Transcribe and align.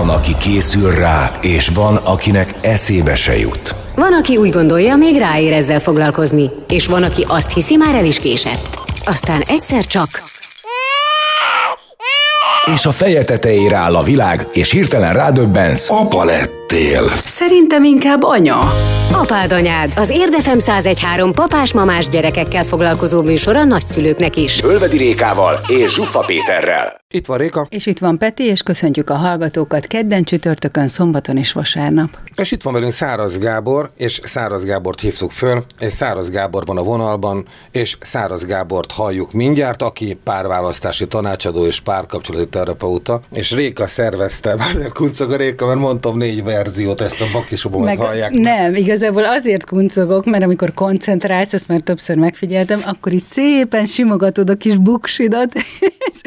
Van, 0.00 0.08
aki 0.08 0.36
készül 0.38 0.90
rá, 0.90 1.30
és 1.40 1.68
van, 1.68 1.96
akinek 1.96 2.54
eszébe 2.60 3.16
se 3.16 3.38
jut. 3.38 3.74
Van, 3.94 4.12
aki 4.12 4.36
úgy 4.36 4.50
gondolja, 4.50 4.96
még 4.96 5.18
ráér 5.18 5.52
ezzel 5.52 5.80
foglalkozni, 5.80 6.50
és 6.68 6.86
van, 6.86 7.02
aki 7.02 7.24
azt 7.28 7.52
hiszi, 7.52 7.76
már 7.76 7.94
el 7.94 8.04
is 8.04 8.18
késett. 8.18 8.78
Aztán 9.04 9.40
egyszer 9.46 9.84
csak 9.84 10.08
És 12.74 12.86
a 12.86 12.92
feje 12.92 13.24
tetejére 13.24 13.76
áll 13.76 13.96
a 13.96 14.02
világ, 14.02 14.48
és 14.52 14.70
hirtelen 14.70 15.12
rádöbbensz. 15.12 15.90
Apa 15.90 16.24
lettél. 16.70 17.02
Szerintem 17.24 17.84
inkább 17.84 18.22
anya. 18.22 18.72
Apád 19.12 19.52
anyád, 19.52 19.92
az 19.96 20.10
Érdefem 20.10 20.58
1013 20.58 21.32
papás-mamás 21.32 22.08
gyerekekkel 22.08 22.64
foglalkozó 22.64 23.22
műsor 23.22 23.56
a 23.56 23.64
nagyszülőknek 23.64 24.36
is. 24.36 24.62
Ölvedi 24.62 24.96
Rékával 24.96 25.60
és 25.68 25.94
Zsuffa 25.94 26.20
Péterrel. 26.26 27.00
Itt 27.12 27.26
van 27.26 27.38
Réka, 27.38 27.66
És 27.70 27.86
itt 27.86 27.98
van 27.98 28.18
Peti, 28.18 28.44
és 28.44 28.62
köszöntjük 28.62 29.10
a 29.10 29.14
hallgatókat 29.14 29.86
kedden, 29.86 30.24
csütörtökön, 30.24 30.88
szombaton 30.88 31.36
és 31.36 31.52
vasárnap. 31.52 32.08
és 32.34 32.50
itt 32.50 32.62
van 32.62 32.72
velünk 32.72 32.92
Száraz 32.92 33.38
Gábor, 33.38 33.90
és 33.96 34.20
Száraz 34.24 34.64
Gábort 34.64 35.00
hívtuk 35.00 35.30
föl, 35.30 35.64
és 35.78 35.92
Száraz 35.92 36.30
Gábor 36.30 36.64
van 36.66 36.76
a 36.76 36.82
vonalban, 36.82 37.46
és 37.70 37.96
Száraz 38.00 38.44
Gábort 38.44 38.92
halljuk 38.92 39.32
mindjárt, 39.32 39.82
aki 39.82 40.18
párválasztási 40.24 41.06
tanácsadó 41.06 41.66
és 41.66 41.80
párkapcsolati 41.80 42.48
terapeuta, 42.48 43.20
és 43.32 43.50
Réka 43.52 43.86
szervezte, 43.86 44.54
azért 44.68 44.92
kuncog 44.92 45.32
a 45.32 45.36
Réka, 45.36 45.66
mert 45.66 45.78
mondtam 45.78 46.16
négy 46.16 46.44
verziót, 46.62 47.00
ezt 47.00 47.20
a 47.20 47.24
bakisobomat 47.32 47.96
hallják. 47.96 48.30
nem, 48.30 48.74
igazából 48.74 49.24
azért 49.24 49.66
kuncogok, 49.66 50.24
mert 50.24 50.42
amikor 50.42 50.74
koncentrálsz, 50.74 51.52
ezt 51.52 51.68
már 51.68 51.80
többször 51.80 52.16
megfigyeltem, 52.16 52.82
akkor 52.84 53.12
így 53.12 53.22
szépen 53.22 53.86
simogatod 53.86 54.50
a 54.50 54.54
kis 54.54 54.76
buksidat, 54.76 55.54
és 56.10 56.20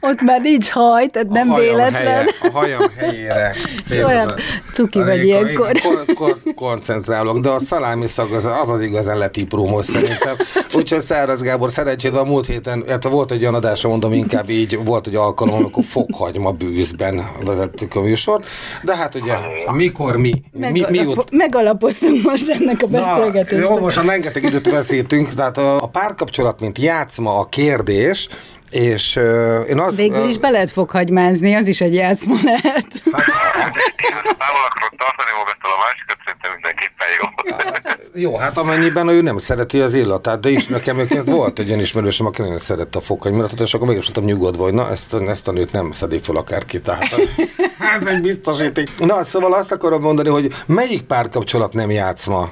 ott 0.00 0.20
már 0.20 0.40
nincs 0.40 0.68
haj, 0.68 1.06
tehát 1.06 1.28
nem 1.28 1.52
a 1.52 1.58
véletlen. 1.58 1.92
Helye, 1.92 2.24
a 2.42 2.50
hajam 2.52 2.90
helyére. 2.96 3.54
Olyan 4.06 4.34
cuki 4.72 4.98
vagy 4.98 5.24
ilyenkor. 5.24 5.70
igen, 5.70 5.92
kon- 5.92 6.14
kon- 6.14 6.54
koncentrálok, 6.54 7.38
de 7.38 7.48
a 7.48 7.58
szalámi 7.58 8.06
szag 8.06 8.32
az 8.32 8.44
az, 8.44 8.70
az 8.70 8.80
igazán 8.80 9.18
letiprómos 9.18 9.84
szerintem. 9.84 10.36
Úgyhogy 10.74 11.00
Száraz 11.00 11.42
Gábor, 11.42 11.70
szerencsét 11.70 12.12
van 12.12 12.26
múlt 12.26 12.46
héten, 12.46 12.84
hát 12.88 13.04
volt 13.04 13.30
egy 13.30 13.40
olyan 13.40 13.54
adásra, 13.54 13.88
mondom 13.88 14.12
inkább 14.12 14.50
így, 14.50 14.78
volt 14.84 15.06
egy 15.06 15.14
alkalom, 15.14 15.54
amikor 15.54 15.84
fokhagyma 15.84 16.50
bűzben 16.50 17.20
vezettük 17.44 17.94
a 17.94 18.00
műsor, 18.00 18.40
de 18.82 18.96
hát 18.96 19.14
ugye 19.14 19.34
mikor 19.72 20.16
mi, 20.16 20.32
mi, 20.52 20.70
mi, 20.70 20.70
mi 20.70 20.98
Megalapo- 20.98 21.30
megalapoztunk 21.32 22.22
most 22.22 22.48
ennek 22.48 22.82
a 22.82 22.86
beszélgetést. 22.86 23.62
jó, 23.68 23.78
most 23.78 23.96
már 23.96 24.04
rengeteg 24.06 24.44
időt 24.44 24.70
veszítünk, 24.70 25.28
tehát 25.34 25.58
a, 25.58 25.82
a 25.82 25.86
párkapcsolat, 25.86 26.60
mint 26.60 26.78
játszma, 26.78 27.38
a 27.38 27.44
kérdés, 27.44 28.28
és 28.70 29.16
uh, 29.16 29.68
én 29.68 29.78
az... 29.78 29.96
Végül 29.96 30.28
is 30.28 30.38
be 30.38 30.50
lehet 30.50 30.70
foghagymázni, 30.70 31.54
az 31.54 31.66
is 31.66 31.80
egy 31.80 31.94
játszma 31.94 32.36
lehet. 32.42 32.86
Én 33.04 34.14
ezt 34.24 34.36
távol 34.38 34.64
akarok 34.68 34.94
tartani 34.96 35.30
magadtól 35.38 35.70
a 35.72 35.78
másikat, 35.84 36.18
szerintem 36.24 36.52
mindenképpen 36.52 37.06
jó. 37.20 37.26
Jó, 38.20 38.36
hát 38.36 38.58
amennyiben 38.58 39.08
ő 39.08 39.22
nem 39.22 39.36
szereti 39.36 39.80
az 39.80 39.94
illatát, 39.94 40.40
de 40.40 40.48
is 40.48 40.66
nekem 40.66 41.08
volt 41.24 41.58
egy 41.58 41.68
olyan 41.68 41.80
ismerősöm, 41.80 42.26
aki 42.26 42.40
nagyon 42.40 42.58
szerette 42.58 42.98
a 42.98 43.02
fokhagymiratot, 43.02 43.60
és 43.60 43.74
akkor 43.74 43.86
mégis 43.86 44.04
voltam 44.04 44.24
nyugodva, 44.24 44.62
hogy 44.62 44.74
na, 44.74 44.90
ezt, 44.90 45.14
ezt 45.14 45.48
a 45.48 45.52
nőt 45.52 45.72
nem 45.72 45.92
szedi 45.92 46.18
fel 46.18 46.36
akárki, 46.36 46.80
tehát 46.80 47.14
ez 48.00 48.06
egy 48.06 48.20
biztosíték. 48.20 48.88
Na, 48.98 49.24
szóval 49.24 49.54
azt 49.54 49.72
akarom 49.72 50.02
mondani, 50.02 50.28
hogy 50.28 50.54
melyik 50.66 51.02
párkapcsolat 51.02 51.72
nem 51.72 51.90
játszma? 51.90 52.50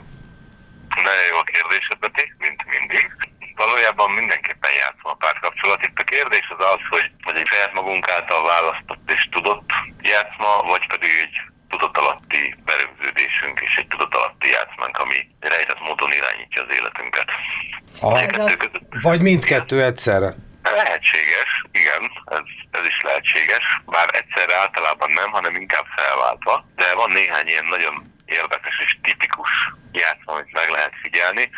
Nagyon 1.05 1.27
jó 1.31 1.37
a 1.37 1.45
kérdésed, 1.53 1.99
mindig. 2.01 2.36
Valójában 3.57 4.11
mindenképpen 4.11 4.73
játszom 4.73 5.11
a 5.11 5.15
párkapcsolat. 5.25 5.83
Itt 5.83 5.99
a 5.99 6.05
kérdés 6.05 6.47
az 6.59 6.65
az, 6.75 6.81
hogy, 6.89 7.11
hogy 7.23 7.37
egy 7.37 7.47
saját 7.47 7.73
magunk 7.73 8.11
által 8.11 8.43
választott 8.47 9.11
és 9.17 9.29
tudott 9.31 9.71
játszma, 10.01 10.63
vagy 10.63 10.87
pedig 10.87 11.11
egy 11.25 11.37
tudatalatti 11.69 12.55
berögződésünk 12.65 13.61
és 13.61 13.75
egy 13.77 13.87
tudatalatti 13.87 14.49
játszmánk, 14.49 14.99
ami 14.99 15.29
rejtett 15.41 15.81
módon 15.81 16.13
irányítja 16.13 16.63
az 16.63 16.75
életünket. 16.79 17.29
A, 18.01 18.07
A 18.13 18.21
Ez 18.21 18.37
az- 18.39 18.57
között 18.57 18.87
vagy 19.03 19.21
mindkettő 19.21 19.83
egyszerre? 19.83 20.31
Lehetséges, 20.63 21.51
igen, 21.73 22.03
ez, 22.25 22.47
ez 22.71 22.87
is 22.87 22.99
lehetséges, 23.03 23.81
bár 23.87 24.09
egyszerre 24.13 24.57
általában 24.57 25.11
nem, 25.13 25.31
hanem 25.31 25.55
inkább 25.57 25.87
felváltva, 25.97 26.65
de 26.77 26.95
van 26.95 27.11
néhány 27.11 27.47
ilyen 27.49 27.65
nagyon 27.65 27.95
érdekes 28.25 28.81
és 28.85 28.97
tipikus 29.03 29.51
játszma, 29.93 30.33
amit 30.33 30.53
meg 30.53 30.69
lehet 30.69 30.93
figyelni. 31.03 31.51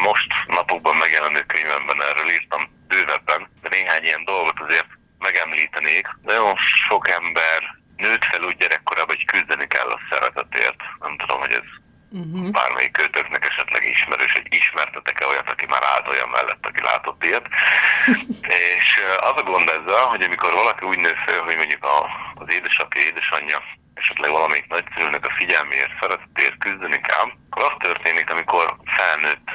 Most 0.00 0.28
napokban 0.46 0.96
megjelenő 0.96 1.42
könyvemben 1.46 2.02
erről 2.02 2.30
írtam 2.30 2.62
bővebben, 2.88 3.48
de 3.62 3.68
néhány 3.68 4.04
ilyen 4.04 4.24
dolgot 4.24 4.60
azért 4.60 4.88
megemlítenék. 5.18 6.06
Nagyon 6.22 6.56
sok 6.86 7.08
ember 7.08 7.60
nőtt 7.96 8.24
fel 8.24 8.42
úgy 8.42 8.56
gyerekkorában, 8.56 9.16
hogy 9.16 9.24
küzdeni 9.24 9.66
kell 9.66 9.90
a 9.90 10.00
szeretetért. 10.10 10.80
Nem 11.00 11.16
tudom, 11.16 11.38
hogy 11.40 11.52
ez 11.52 11.68
uh-huh. 12.10 12.50
bármelyik 12.50 12.92
kötőknek 12.92 13.44
esetleg 13.50 13.82
ismerős, 13.88 14.32
hogy 14.32 14.46
ismertetek-e 14.48 15.26
olyat, 15.26 15.50
aki 15.50 15.66
már 15.66 15.82
állt 15.92 16.08
olyan 16.08 16.28
mellett, 16.28 16.66
aki 16.66 16.80
látott 16.82 17.24
ilyet. 17.24 17.46
és 18.76 18.86
az 19.20 19.36
a 19.36 19.42
gond 19.42 19.68
ezzel, 19.68 20.04
hogy 20.12 20.22
amikor 20.22 20.52
valaki 20.52 20.84
úgy 20.86 20.98
nő 20.98 21.14
fel, 21.26 21.40
hogy 21.40 21.56
mondjuk 21.56 21.84
a, 21.84 21.98
az 22.34 22.48
édesapja, 22.52 23.00
édesanyja, 23.02 23.62
esetleg 23.94 24.30
valamelyik 24.30 24.68
nagyszülőnek 24.68 25.26
a 25.26 25.34
figyelméért, 25.38 25.98
szeretetért 26.00 26.58
küzdeni 26.58 27.00
kell, 27.00 27.26
akkor 27.50 27.62
az 27.64 27.76
történik, 27.78 28.30
amikor 28.30 28.76
felnőtt 28.84 29.48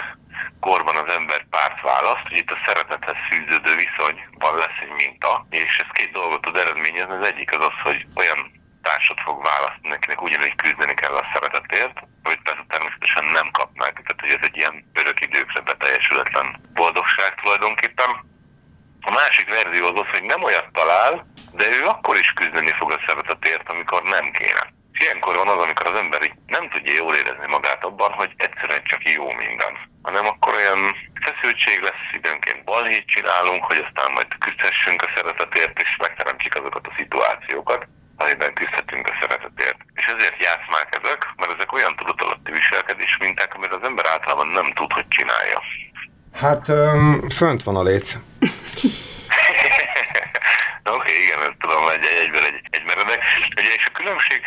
korban 0.59 0.95
az 0.95 1.09
ember 1.13 1.45
párt 1.49 1.81
választ, 1.81 2.27
hogy 2.27 2.37
itt 2.37 2.51
a 2.51 2.61
szeretethez 2.65 3.15
fűződő 3.29 3.75
viszonyban 3.75 4.55
lesz 4.57 4.79
egy 4.81 4.95
minta, 5.03 5.45
és 5.49 5.77
ez 5.77 5.89
két 5.93 6.11
dolgot 6.11 6.41
tud 6.41 6.55
eredményezni. 6.55 7.13
Az 7.13 7.25
egyik 7.25 7.51
az 7.51 7.65
az, 7.65 7.77
hogy 7.83 8.05
olyan 8.15 8.39
társat 8.81 9.19
fog 9.19 9.43
választani, 9.43 9.93
akinek 9.93 10.21
ugyanúgy 10.21 10.55
küzdeni 10.55 10.93
kell 10.93 11.15
a 11.15 11.29
szeretetért, 11.33 11.97
hogy 12.23 12.39
persze 12.43 12.65
természetesen 12.67 13.25
nem 13.25 13.47
kap 13.51 13.69
meg, 13.73 13.93
tehát 13.93 14.21
hogy 14.23 14.33
ez 14.37 14.43
egy 14.47 14.57
ilyen 14.57 14.75
örök 14.93 15.21
időkre 15.21 15.61
beteljesületlen 15.61 16.47
boldogság 16.73 17.35
tulajdonképpen. 17.35 18.09
A 19.01 19.11
másik 19.11 19.49
verzió 19.49 19.85
az 19.87 19.99
az, 19.99 20.09
hogy 20.11 20.23
nem 20.23 20.43
olyat 20.43 20.69
talál, 20.71 21.25
de 21.53 21.65
ő 21.77 21.85
akkor 21.85 22.17
is 22.17 22.31
küzdeni 22.33 22.73
fog 22.79 22.91
a 22.91 23.03
szeretetért, 23.07 23.69
amikor 23.69 24.03
nem 24.03 24.31
kéne. 24.31 24.63
Ilyenkor 25.03 25.35
van 25.35 25.47
az, 25.47 25.61
amikor 25.63 25.87
az 25.87 25.99
ember 26.03 26.21
így 26.23 26.37
nem 26.47 26.69
tudja 26.69 26.93
jól 26.93 27.15
érezni 27.15 27.47
magát 27.47 27.83
abban, 27.83 28.11
hogy 28.11 28.31
egyszerűen 28.37 28.83
csak 28.83 29.01
jó 29.17 29.25
minden. 29.43 29.73
Hanem 30.01 30.25
akkor 30.25 30.53
olyan 30.55 30.81
feszültség 31.25 31.81
lesz, 31.81 32.05
időnként 32.19 32.63
balhét 32.63 33.07
csinálunk, 33.13 33.63
hogy 33.63 33.85
aztán 33.85 34.11
majd 34.11 34.27
küzdhessünk 34.39 35.01
a 35.01 35.11
szeretetért, 35.15 35.81
és 35.81 35.97
megteremtsük 36.05 36.55
azokat 36.55 36.87
a 36.87 36.95
szituációkat, 36.97 37.87
amiben 38.17 38.53
küzdhetünk 38.53 39.07
a 39.07 39.17
szeretetért. 39.21 39.77
És 39.93 40.05
ezért 40.05 40.43
játszmák 40.43 40.99
ezek, 41.01 41.19
mert 41.37 41.51
ezek 41.55 41.71
olyan 41.71 41.95
tudatalatti 41.95 42.51
viselkedés 42.51 43.17
minták, 43.19 43.55
amit 43.55 43.73
az 43.77 43.83
ember 43.83 44.05
általában 44.05 44.47
nem 44.47 44.73
tud, 44.73 44.91
hogy 44.93 45.07
csinálja. 45.07 45.59
Hát 46.33 46.67
um, 46.67 47.29
fönt 47.29 47.63
van 47.63 47.75
a 47.75 47.83
léc. 47.83 48.09
Oké, 50.83 50.97
okay, 50.97 51.23
igen, 51.23 51.41
ezt 51.41 51.59
tudom, 51.59 51.89
egy, 51.89 52.05
egy, 52.11 52.17
egyből 52.23 52.43
egy, 52.43 52.59
egy 52.69 52.83
meredek. 52.85 53.23
Ugye, 53.57 53.73
és 53.77 53.85
a 53.85 53.91
különbség, 53.91 54.41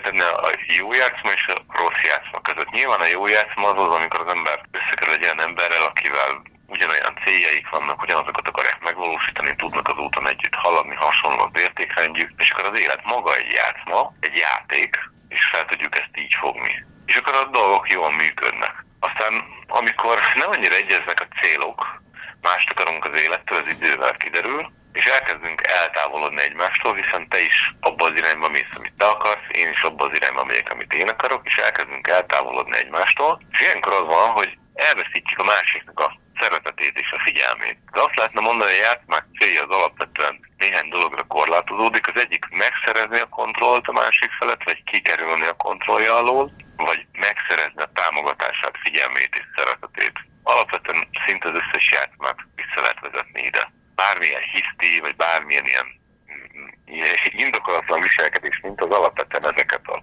tenni 0.00 0.20
a 0.20 0.50
jó 0.78 0.92
játszma 0.92 1.30
és 1.32 1.46
a 1.46 1.54
rossz 1.68 2.02
játszma 2.02 2.40
között. 2.40 2.70
Nyilván 2.70 3.00
a 3.00 3.12
jó 3.14 3.26
játszma 3.26 3.68
az 3.68 3.78
az, 3.84 3.94
amikor 3.94 4.20
az 4.20 4.32
ember 4.34 4.60
összekerül 4.70 5.14
egy 5.14 5.22
olyan 5.22 5.40
emberrel, 5.40 5.82
akivel 5.82 6.42
ugyanolyan 6.66 7.18
céljaik 7.24 7.68
vannak, 7.68 8.02
ugyanazokat 8.02 8.48
akarják 8.48 8.80
megvalósítani, 8.80 9.56
tudnak 9.56 9.88
az 9.88 9.98
úton 9.98 10.28
együtt 10.28 10.54
haladni, 10.54 10.94
hasonló 10.94 11.42
az 11.42 11.60
értékrendjük, 11.60 12.30
és 12.36 12.50
akkor 12.50 12.64
az 12.64 12.78
élet 12.78 13.04
maga 13.04 13.34
egy 13.34 13.52
játszma, 13.52 14.12
egy 14.20 14.36
játék, 14.36 14.98
és 15.28 15.44
fel 15.52 15.64
tudjuk 15.64 15.98
ezt 15.98 16.16
így 16.16 16.34
fogni. 16.40 16.84
És 17.06 17.16
akkor 17.16 17.34
a 17.34 17.44
dolgok 17.44 17.90
jól 17.90 18.12
működnek. 18.12 18.84
Aztán, 19.00 19.44
amikor 19.66 20.18
nem 20.34 20.50
annyira 20.50 20.74
egyeznek 20.74 21.20
a 21.20 21.40
célok, 21.40 22.02
mást 22.40 22.70
akarunk 22.70 23.04
az 23.04 23.20
élettől, 23.20 23.58
az 23.58 23.68
idővel 23.68 24.14
kiderül, 24.16 24.72
és 24.92 25.04
elkezdünk 25.04 25.66
eltávolodni 25.66 26.40
egymástól, 26.40 26.94
hiszen 26.94 27.28
te 27.28 27.40
is 27.40 27.74
abba 27.80 28.04
az 28.04 28.16
irányba 28.16 28.48
mész, 28.48 28.74
amit 28.76 28.92
te 28.98 29.06
akarsz, 29.06 29.46
én 29.52 29.68
is 29.68 29.82
abba 29.82 30.04
az 30.06 30.14
irányba 30.14 30.44
megyek, 30.44 30.70
amit 30.70 30.92
én 30.92 31.08
akarok, 31.08 31.46
és 31.46 31.56
elkezdünk 31.56 32.06
eltávolodni 32.08 32.76
egymástól, 32.76 33.40
és 33.50 33.60
ilyenkor 33.60 33.92
az 33.92 34.06
van, 34.06 34.30
hogy 34.30 34.58
elveszítjük 34.74 35.38
a 35.38 35.44
másiknak 35.44 36.00
a 36.00 36.18
szeretetét 36.40 36.98
és 36.98 37.10
a 37.12 37.22
figyelmét. 37.24 37.78
De 37.92 38.00
azt 38.00 38.16
lehetne 38.16 38.40
mondani, 38.40 38.70
hogy 38.70 38.80
a 38.80 38.84
játszmák 38.84 39.26
célja 39.38 39.62
az 39.62 39.76
alapvetően 39.76 40.40
néhány 40.56 40.88
dologra 40.88 41.22
korlátozódik. 41.22 42.08
Az 42.08 42.20
egyik 42.20 42.44
megszerezni 42.50 43.18
a 43.20 43.28
kontrollt 43.28 43.86
a 43.88 43.92
másik 43.92 44.30
felett, 44.38 44.62
vagy 44.64 44.84
kikerülni 44.84 45.46
a 45.46 45.60
kontrollja 45.66 46.16
alól, 46.16 46.52
vagy 46.76 47.06
megszerezni 47.12 47.82
a 47.82 47.92
támogatását, 47.94 48.78
figyelmét 48.82 49.36
és 49.40 49.46
szeretetét. 49.56 50.16
Alapvetően 50.42 51.08
szinte 51.26 51.48
az 51.48 51.54
összes 51.54 51.90
játszmát 51.92 52.38
vissza 52.54 52.80
lehet 52.80 53.00
vezetni 53.00 53.42
ide. 53.42 53.72
Bármilyen 54.02 54.44
hiszti, 54.52 55.00
vagy 55.00 55.16
bármilyen 55.16 55.66
ilyen 55.66 55.88
mm, 56.32 56.68
ilyen 56.84 57.16
indokolatlan 57.44 58.00
viselkedés, 58.00 58.60
mint 58.62 58.80
az 58.80 58.90
alapvetően 58.90 59.52
ezeket 59.52 59.86
a 59.86 60.02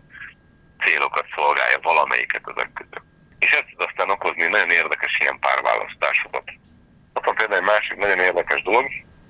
célokat 0.84 1.26
szolgálja 1.36 1.80
valamelyiket 1.82 2.44
ezek 2.56 2.72
között. 2.74 3.06
És 3.40 3.52
ez 3.52 3.64
tud 3.70 3.88
aztán 3.88 4.10
okozni 4.10 4.46
nagyon 4.48 4.70
érdekes 4.70 5.18
ilyen 5.20 5.40
párválasztásokat. 5.40 6.44
Ott 7.14 7.26
van 7.26 7.36
például 7.36 7.60
egy 7.60 7.72
másik 7.74 7.98
nagyon 7.98 8.20
érdekes 8.20 8.62
dolog, 8.62 8.86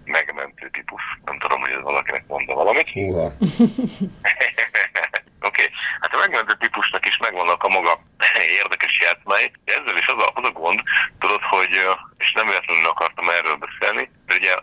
megmentő 0.06 0.69
típus. 0.69 1.02
Nem 1.25 1.40
tudom, 1.40 1.60
hogy 1.60 1.72
ez 1.72 1.81
valakinek 1.81 2.24
mondta 2.28 2.54
valamit. 2.54 2.90
Húha. 2.90 3.31
Oké, 5.47 5.63
okay. 5.63 5.73
hát 6.01 6.13
a 6.13 6.17
megmentő 6.17 6.53
típusnak 6.59 7.05
is 7.05 7.17
megvannak 7.17 7.63
a 7.63 7.67
maga 7.67 7.99
érdekes 8.61 8.99
játszmái. 9.01 9.51
Ezzel 9.65 9.97
is 9.97 10.07
az 10.07 10.23
a, 10.23 10.31
az 10.33 10.45
a 10.49 10.51
gond, 10.51 10.81
tudod, 11.19 11.41
hogy, 11.41 11.73
és 12.17 12.31
nem 12.31 12.47
véletlenül 12.47 12.85
akartam 12.85 13.29
erről 13.29 13.55
beszélni, 13.55 14.11
de 14.25 14.33
ugye 14.35 14.55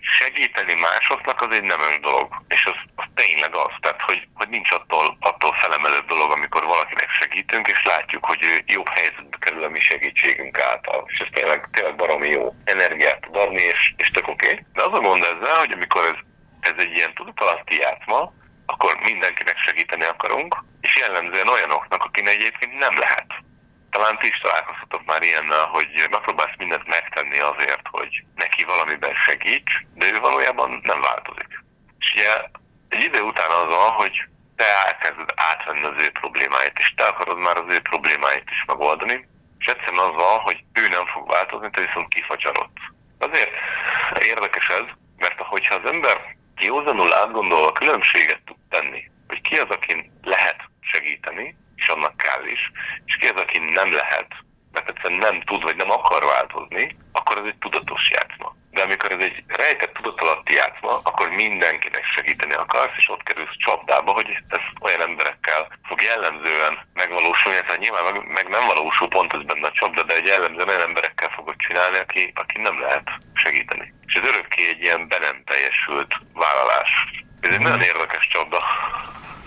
segíteni 0.00 0.74
másoknak 0.74 1.40
az 1.40 1.50
egy 1.50 1.62
nemös 1.62 2.00
dolog. 2.00 2.42
És 2.48 2.66
az, 2.66 2.78
az 2.94 3.04
tényleg 3.14 3.54
az, 3.54 3.72
tehát 3.80 4.02
hogy, 4.02 4.28
hogy 4.34 4.48
nincs 4.48 4.70
attól, 4.70 5.16
attól 5.20 5.52
felemelőbb 5.52 6.06
dolog, 6.06 6.30
amikor 6.30 6.64
valakinek 6.64 7.10
segítünk, 7.10 7.68
és 7.68 7.82
látjuk, 7.84 8.24
hogy 8.24 8.42
ő 8.42 8.62
jobb 8.66 8.88
helyzetbe 8.88 9.36
kerül 9.40 9.64
a 9.64 9.68
mi 9.68 9.80
segítségünk 9.80 10.58
által. 10.58 11.04
És 11.06 11.18
ez 11.18 11.28
tényleg, 11.32 11.68
tényleg 11.72 11.96
baromi 11.96 12.28
jó 12.28 12.54
energiát 12.64 13.20
tud 13.20 13.36
adni, 13.36 13.62
és, 13.62 13.94
és 13.96 14.10
tök 14.10 14.28
oké. 14.28 14.50
Okay. 14.50 14.64
De 14.72 14.82
az 14.82 14.92
a 14.92 15.00
gond 15.00 15.22
ezzel, 15.22 15.58
hogy 15.58 15.72
amikor 15.72 16.04
ez, 16.04 16.18
ez 16.60 16.84
egy 16.84 16.92
ilyen 16.92 17.14
tudatalatti 17.14 17.76
játszma, 17.76 18.32
akkor 18.70 18.96
mindenkinek 19.02 19.58
segíteni 19.58 20.04
akarunk, 20.04 20.56
és 20.80 20.96
jellemzően 20.96 21.48
olyanoknak, 21.48 22.04
akinek 22.04 22.34
egyébként 22.34 22.78
nem 22.78 22.98
lehet. 22.98 23.26
Talán 23.90 24.18
ti 24.18 24.26
is 24.26 24.38
találkoztatok 24.38 25.04
már 25.04 25.22
ilyennel, 25.22 25.66
hogy 25.66 25.88
megpróbálsz 26.10 26.56
mindent 26.58 26.86
megtenni 26.86 27.38
azért, 27.38 27.86
hogy 27.90 28.24
neki 28.34 28.64
valamiben 28.64 29.14
segíts, 29.14 29.72
de 29.94 30.06
ő 30.12 30.20
valójában 30.20 30.80
nem 30.82 31.00
változik. 31.00 31.48
És 31.98 32.12
ugye 32.12 32.30
egy 32.88 33.02
idő 33.04 33.20
után 33.20 33.50
az 33.50 33.66
van, 33.66 33.90
hogy 33.90 34.24
te 34.56 34.66
elkezded 34.86 35.32
átvenni 35.34 35.84
az 35.84 36.02
ő 36.04 36.10
problémáit, 36.10 36.78
és 36.78 36.94
te 36.96 37.04
akarod 37.04 37.38
már 37.38 37.56
az 37.56 37.68
ő 37.68 37.80
problémáit 37.80 38.50
is 38.50 38.64
megoldani, 38.66 39.28
és 39.58 39.66
egyszerűen 39.66 40.04
az 40.08 40.14
van, 40.14 40.38
hogy 40.38 40.64
ő 40.72 40.88
nem 40.88 41.06
fog 41.06 41.28
változni, 41.28 41.70
te 41.70 41.80
viszont 41.80 42.14
kifagyarodsz. 42.14 42.82
Azért 43.18 43.50
érdekes 44.22 44.68
ez, 44.68 44.84
mert 45.18 45.40
hogyha 45.40 45.74
az 45.74 45.90
ember 45.90 46.36
józanul 46.60 47.14
átgondolva 47.14 47.72
különbséget 47.72 48.40
tud 48.44 48.49
tenni, 48.70 49.10
hogy 49.28 49.40
ki 49.40 49.56
az, 49.58 49.70
akin 49.70 50.12
lehet 50.22 50.60
segíteni, 50.80 51.56
és 51.76 51.88
annak 51.88 52.16
kell 52.16 52.44
is, 52.46 52.70
és 53.04 53.16
ki 53.16 53.26
az, 53.26 53.40
aki 53.40 53.58
nem 53.58 53.92
lehet, 53.92 54.28
mert 54.72 54.88
egyszerűen 54.88 55.20
nem 55.20 55.40
tud, 55.40 55.62
vagy 55.62 55.76
nem 55.76 55.90
akar 55.90 56.24
változni, 56.24 56.96
akkor 57.12 57.38
ez 57.38 57.44
egy 57.44 57.58
tudatos 57.58 58.10
játszma. 58.10 58.56
De 58.70 58.82
amikor 58.82 59.12
ez 59.12 59.20
egy 59.20 59.44
rejtett 59.46 59.92
tudatalatti 59.92 60.54
játszma, 60.54 61.00
akkor 61.02 61.28
mindenkinek 61.28 62.04
segíteni 62.04 62.52
akarsz, 62.52 62.96
és 62.96 63.08
ott 63.08 63.22
kerülsz 63.22 63.56
csapdába, 63.56 64.12
hogy 64.12 64.28
ez 64.48 64.60
olyan 64.80 65.00
emberekkel 65.00 65.78
fog 65.88 66.02
jellemzően 66.02 66.78
megvalósulni, 66.94 67.60
tehát 67.60 67.78
nyilván 67.78 68.04
meg, 68.12 68.26
meg 68.26 68.48
nem 68.48 68.66
valósul 68.66 69.08
pont 69.08 69.32
ez 69.32 69.42
benne 69.42 69.66
a 69.66 69.72
csapda, 69.72 70.02
de 70.02 70.14
egy 70.14 70.26
jellemzően 70.26 70.68
olyan 70.68 70.88
emberekkel 70.88 71.28
fogod 71.28 71.56
csinálni, 71.56 71.98
aki, 71.98 72.32
aki 72.34 72.58
nem 72.60 72.80
lehet 72.80 73.08
segíteni. 73.34 73.94
És 74.06 74.14
ez 74.14 74.28
örökké 74.28 74.68
egy 74.68 74.82
ilyen 74.82 75.08
be 75.08 75.18
nem 75.18 75.42
teljesült 75.44 76.14
vállalás. 76.32 76.90
Ez 77.40 77.50
egy 77.52 77.60
nagyon 77.60 77.80
érdekes 77.80 78.28
csapda. 78.32 78.58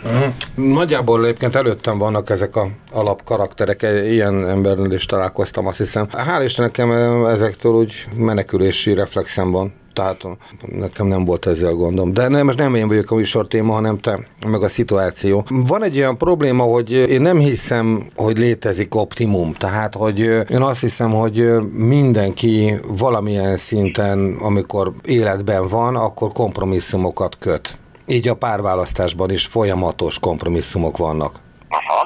Uh-huh. 0.04 0.34
Nagyjából 0.75 1.25
egyébként 1.25 1.56
előttem 1.56 1.98
vannak 1.98 2.30
ezek 2.30 2.56
a 2.56 2.68
alapkarakterek, 2.92 3.81
ilyen 4.06 4.48
emberrel 4.50 4.92
is 4.92 5.06
találkoztam, 5.06 5.68
azt 5.68 5.78
hiszem. 5.78 6.07
Hál' 6.12 6.42
Isten 6.45 6.66
nekem 6.66 6.92
ezektől 7.25 7.72
úgy 7.72 8.06
menekülési 8.16 8.94
reflexem 8.94 9.51
van. 9.51 9.74
Tehát 9.94 10.28
nekem 10.66 11.07
nem 11.07 11.25
volt 11.25 11.45
ezzel 11.45 11.74
gondom. 11.74 12.13
De 12.13 12.28
nem, 12.28 12.45
most 12.45 12.57
nem 12.57 12.75
én 12.75 12.88
vagyok 12.88 13.12
a 13.12 13.16
műsor 13.16 13.48
téma, 13.48 13.74
hanem 13.74 13.98
te, 13.98 14.19
meg 14.48 14.62
a 14.62 14.69
szituáció. 14.69 15.46
Van 15.50 15.84
egy 15.84 15.98
olyan 15.98 16.18
probléma, 16.18 16.63
hogy 16.63 16.92
én 16.92 17.22
nem 17.22 17.38
hiszem, 17.38 18.07
hogy 18.16 18.38
létezik 18.38 18.96
optimum. 18.96 19.54
Tehát, 19.54 19.96
hogy 19.96 20.19
én 20.50 20.62
azt 20.62 20.81
hiszem, 20.81 21.12
hogy 21.12 21.51
mindenki 21.72 22.74
valamilyen 22.88 23.56
szinten, 23.56 24.36
amikor 24.39 24.92
életben 25.06 25.68
van, 25.68 25.96
akkor 25.96 26.31
kompromisszumokat 26.31 27.38
köt 27.39 27.81
így 28.08 28.28
a 28.28 28.36
párválasztásban 28.36 29.30
is 29.30 29.46
folyamatos 29.46 30.20
kompromisszumok 30.20 30.98
vannak. 30.98 31.34
Aha. 31.70 32.02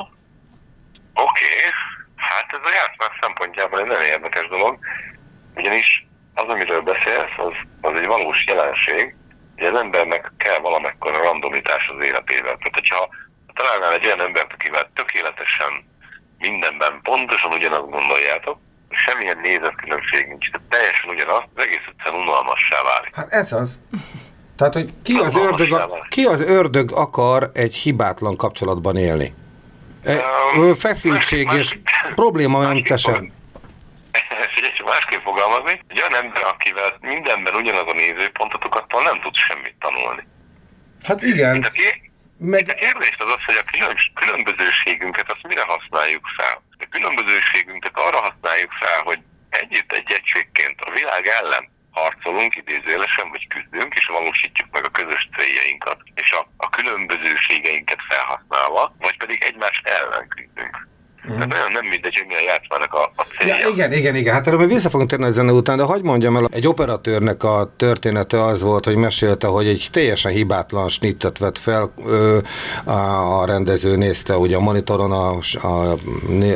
Oké. 1.14 1.22
Okay. 1.24 1.72
Hát 2.16 2.48
ez 2.52 2.70
a 2.70 2.76
játszmás 2.80 3.18
szempontjából 3.22 3.80
egy 3.80 3.86
nagyon 3.86 4.04
érdekes 4.16 4.48
dolog, 4.48 4.78
ugyanis 5.56 6.08
az, 6.34 6.48
amiről 6.48 6.82
beszélsz, 6.82 7.38
az, 7.38 7.54
az 7.82 8.00
egy 8.00 8.06
valós 8.06 8.46
jelenség, 8.48 9.16
hogy 9.56 9.66
az 9.66 9.80
embernek 9.80 10.32
kell 10.38 10.60
valamekkora 10.60 11.24
randomitás 11.24 11.90
az 11.96 12.04
életével. 12.04 12.56
Tehát, 12.58 12.80
hogyha 12.82 13.10
találnál 13.54 13.94
egy 13.94 14.06
olyan 14.06 14.22
embert, 14.22 14.54
akivel 14.54 14.92
tökéletesen 14.94 15.72
mindenben 16.38 17.00
pontosan 17.04 17.52
ugyanazt 17.52 17.90
gondoljátok, 17.90 18.58
semmilyen 18.90 19.38
nézetkülönbség 19.38 20.28
nincs, 20.28 20.52
tehát 20.52 20.68
teljesen 20.70 21.10
ugyanaz, 21.10 21.44
az 21.56 21.64
egész 21.64 21.86
egyszerűen 21.92 22.24
unalmassá 22.28 22.82
válik. 22.84 23.16
Hát 23.16 23.32
ez 23.32 23.52
az. 23.52 23.80
Tehát, 24.58 24.74
hogy 24.74 24.90
ki 25.04 25.14
az, 25.14 25.36
ördög, 25.36 25.70
ki 26.10 26.24
az 26.24 26.42
ördög 26.42 26.92
akar 26.92 27.50
egy 27.54 27.76
hibátlan 27.76 28.36
kapcsolatban 28.36 28.98
élni? 28.98 29.34
Um, 30.56 30.74
Feszültség 30.74 31.46
más, 31.46 31.58
és 31.58 31.78
más, 31.84 32.14
probléma 32.16 32.60
mentesen. 32.60 33.32
Figyelj, 34.56 34.74
másképp 34.86 35.22
fogalmazni, 35.22 35.82
egy 35.88 36.00
olyan 36.02 36.24
ember, 36.24 36.44
akivel 36.44 36.98
mindenben 37.02 37.56
ugyanaz 37.56 37.88
a 37.88 37.94
nézőpontotok, 37.94 38.76
attól 38.76 39.04
nem 39.04 39.22
tud 39.22 39.36
semmit 39.36 39.76
tanulni. 39.80 40.24
Hát 41.04 41.22
igen. 41.22 41.62
De 41.62 41.70
ki, 41.70 42.12
meg... 42.38 42.70
A 42.70 42.74
kérdés 42.74 43.16
az 43.18 43.32
az, 43.36 43.44
hogy 43.46 43.60
a 43.64 43.70
különbözőségünket 44.20 45.32
azt 45.32 45.48
mire 45.48 45.64
használjuk 45.74 46.26
fel? 46.38 46.56
A 46.80 46.88
különbözőségünket 46.90 47.96
arra 48.06 48.20
használjuk 48.28 48.72
fel, 48.72 49.00
hogy 49.04 49.20
együtt 49.50 49.92
egy 49.92 50.12
egységként 50.12 50.82
a 50.82 50.92
világ 50.92 51.28
ellen 51.28 51.64
harcolunk 51.98 52.56
idézőjelesen, 52.56 53.30
vagy 53.30 53.48
küzdünk, 53.48 53.94
és 53.94 54.06
valósítjuk 54.06 54.70
meg 54.72 54.84
a 54.86 54.90
közös 54.90 55.30
céljainkat, 55.38 56.02
és 56.16 56.32
a, 56.32 56.48
a 56.58 56.70
különbözőségeinket 56.70 58.02
felhasználva, 58.10 58.96
vagy 59.00 59.18
pedig 59.18 59.42
egymás 59.44 59.82
ellen 59.84 60.28
küzdünk. 60.28 60.87
Tehát 61.28 61.48
nagyon 61.48 61.72
nem 61.72 61.86
mindegy, 61.86 62.16
hogy 62.18 62.28
mi 62.28 62.34
a 62.34 62.44
játszmának 62.48 62.94
a, 62.94 63.12
a 63.16 63.24
célja. 63.38 63.56
Ja, 63.58 63.68
igen, 63.68 63.94
igen, 63.94 64.16
igen. 64.16 64.34
Hát 64.34 64.48
erről 64.48 64.68
vissza 64.68 64.90
fogunk 64.90 65.10
térni 65.10 65.26
a 65.26 65.32
zene 65.32 65.52
után, 65.52 65.78
de 65.78 65.84
hagyd 65.84 66.04
mondjam 66.04 66.36
el, 66.36 66.48
egy 66.52 66.68
operatőrnek 66.68 67.44
a 67.44 67.74
története 67.76 68.44
az 68.44 68.62
volt, 68.62 68.86
hogy 68.86 68.96
mesélte, 68.96 69.48
hogy 69.48 69.68
egy 69.68 69.88
teljesen 69.92 70.32
hibátlan 70.32 70.90
snittet 70.90 71.38
vett 71.38 71.58
fel, 71.58 71.94
ö, 72.06 72.38
a, 72.86 73.42
a 73.42 73.46
rendező 73.46 73.96
nézte 73.96 74.38
ugye 74.38 74.56
a 74.56 74.60
monitoron 74.60 75.12
a, 75.12 75.38
a 75.68 75.96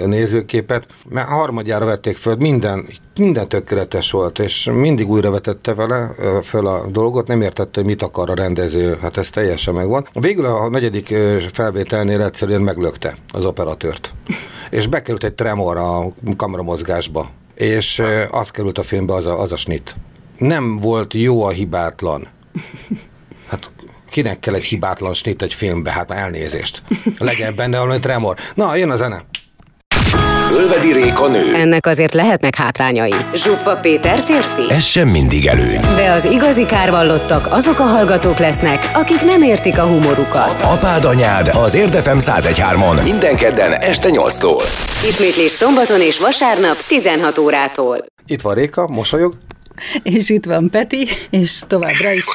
nézőképet, 0.06 0.86
mert 1.10 1.28
harmadjára 1.28 1.86
vették 1.86 2.18
föl, 2.18 2.36
minden, 2.36 2.86
minden 3.18 3.50
tökéletes 3.50 4.12
volt, 4.12 4.40
és 4.40 4.70
mindig 4.74 5.10
újra 5.10 5.32
vetette 5.32 5.74
vele 5.74 6.10
föl 6.44 6.68
a 6.68 6.86
dolgot, 6.88 7.28
nem 7.28 7.42
értette, 7.42 7.80
hogy 7.80 7.90
mit 7.90 8.02
akar 8.02 8.30
a 8.30 8.34
rendező, 8.34 8.98
hát 9.02 9.18
ez 9.18 9.30
teljesen 9.30 9.74
megvan. 9.74 10.08
Végül 10.14 10.46
a 10.46 10.70
negyedik 10.70 11.16
felvételnél 11.52 12.22
egyszerűen 12.22 12.62
meglökte 12.62 13.16
az 13.34 13.46
operatőrt 13.46 14.14
és 14.72 14.88
bekerült 14.88 15.24
egy 15.24 15.34
tremor 15.34 15.78
a 15.78 16.14
kameramozgásba, 16.36 17.30
és 17.56 18.02
az 18.32 18.52
került 18.52 18.78
a 18.78 18.84
filmbe 18.84 19.14
az 19.14 19.26
a, 19.26 19.40
az 19.40 19.52
a 19.52 19.56
snit. 19.56 19.96
Nem 20.38 20.78
volt 20.78 21.14
jó 21.14 21.44
a 21.44 21.50
hibátlan. 21.50 22.28
Hát 23.48 23.72
kinek 24.10 24.40
kell 24.40 24.54
egy 24.54 24.64
hibátlan 24.64 25.14
snit 25.14 25.42
egy 25.42 25.54
filmbe? 25.54 25.92
Hát 25.92 26.12
elnézést. 26.12 26.84
Legyen 27.18 27.56
benne 27.56 27.80
valami 27.80 28.00
tremor. 28.00 28.38
Na, 28.56 28.76
jön 28.76 28.90
a 28.90 28.96
zene. 28.96 29.26
Ölvedi 30.58 30.94
Réka 30.94 31.28
nő. 31.28 31.54
Ennek 31.54 31.86
azért 31.86 32.14
lehetnek 32.14 32.56
hátrányai. 32.56 33.14
Zsuffa 33.34 33.76
Péter 33.76 34.20
férfi. 34.20 34.72
Ez 34.74 34.84
sem 34.84 35.08
mindig 35.08 35.48
előny. 35.48 35.80
De 35.96 36.12
az 36.12 36.26
igazi 36.26 36.66
kárvallottak 36.66 37.48
azok 37.52 37.80
a 37.80 37.84
hallgatók 37.84 38.38
lesznek, 38.38 38.92
akik 38.94 39.22
nem 39.22 39.42
értik 39.42 39.78
a 39.78 39.84
humorukat. 39.84 40.62
Apád 40.62 41.06
anyád 41.06 41.48
az 41.48 41.74
Érdefem 41.76 42.18
1013-on. 42.22 43.04
Minden 43.04 43.36
kedden 43.36 43.72
este 43.74 44.10
8-tól. 44.12 44.64
Ismétlés 45.08 45.52
szombaton 45.52 46.02
és 46.02 46.20
vasárnap 46.20 46.78
16 46.88 47.38
órától. 47.38 48.06
Itt 48.28 48.42
van 48.42 48.54
Réka, 48.54 48.88
mosolyog. 48.88 49.36
És 50.04 50.30
itt 50.30 50.46
van 50.46 50.70
Peti, 50.70 51.08
és 51.30 51.60
továbbra 51.68 52.12
is. 52.12 52.26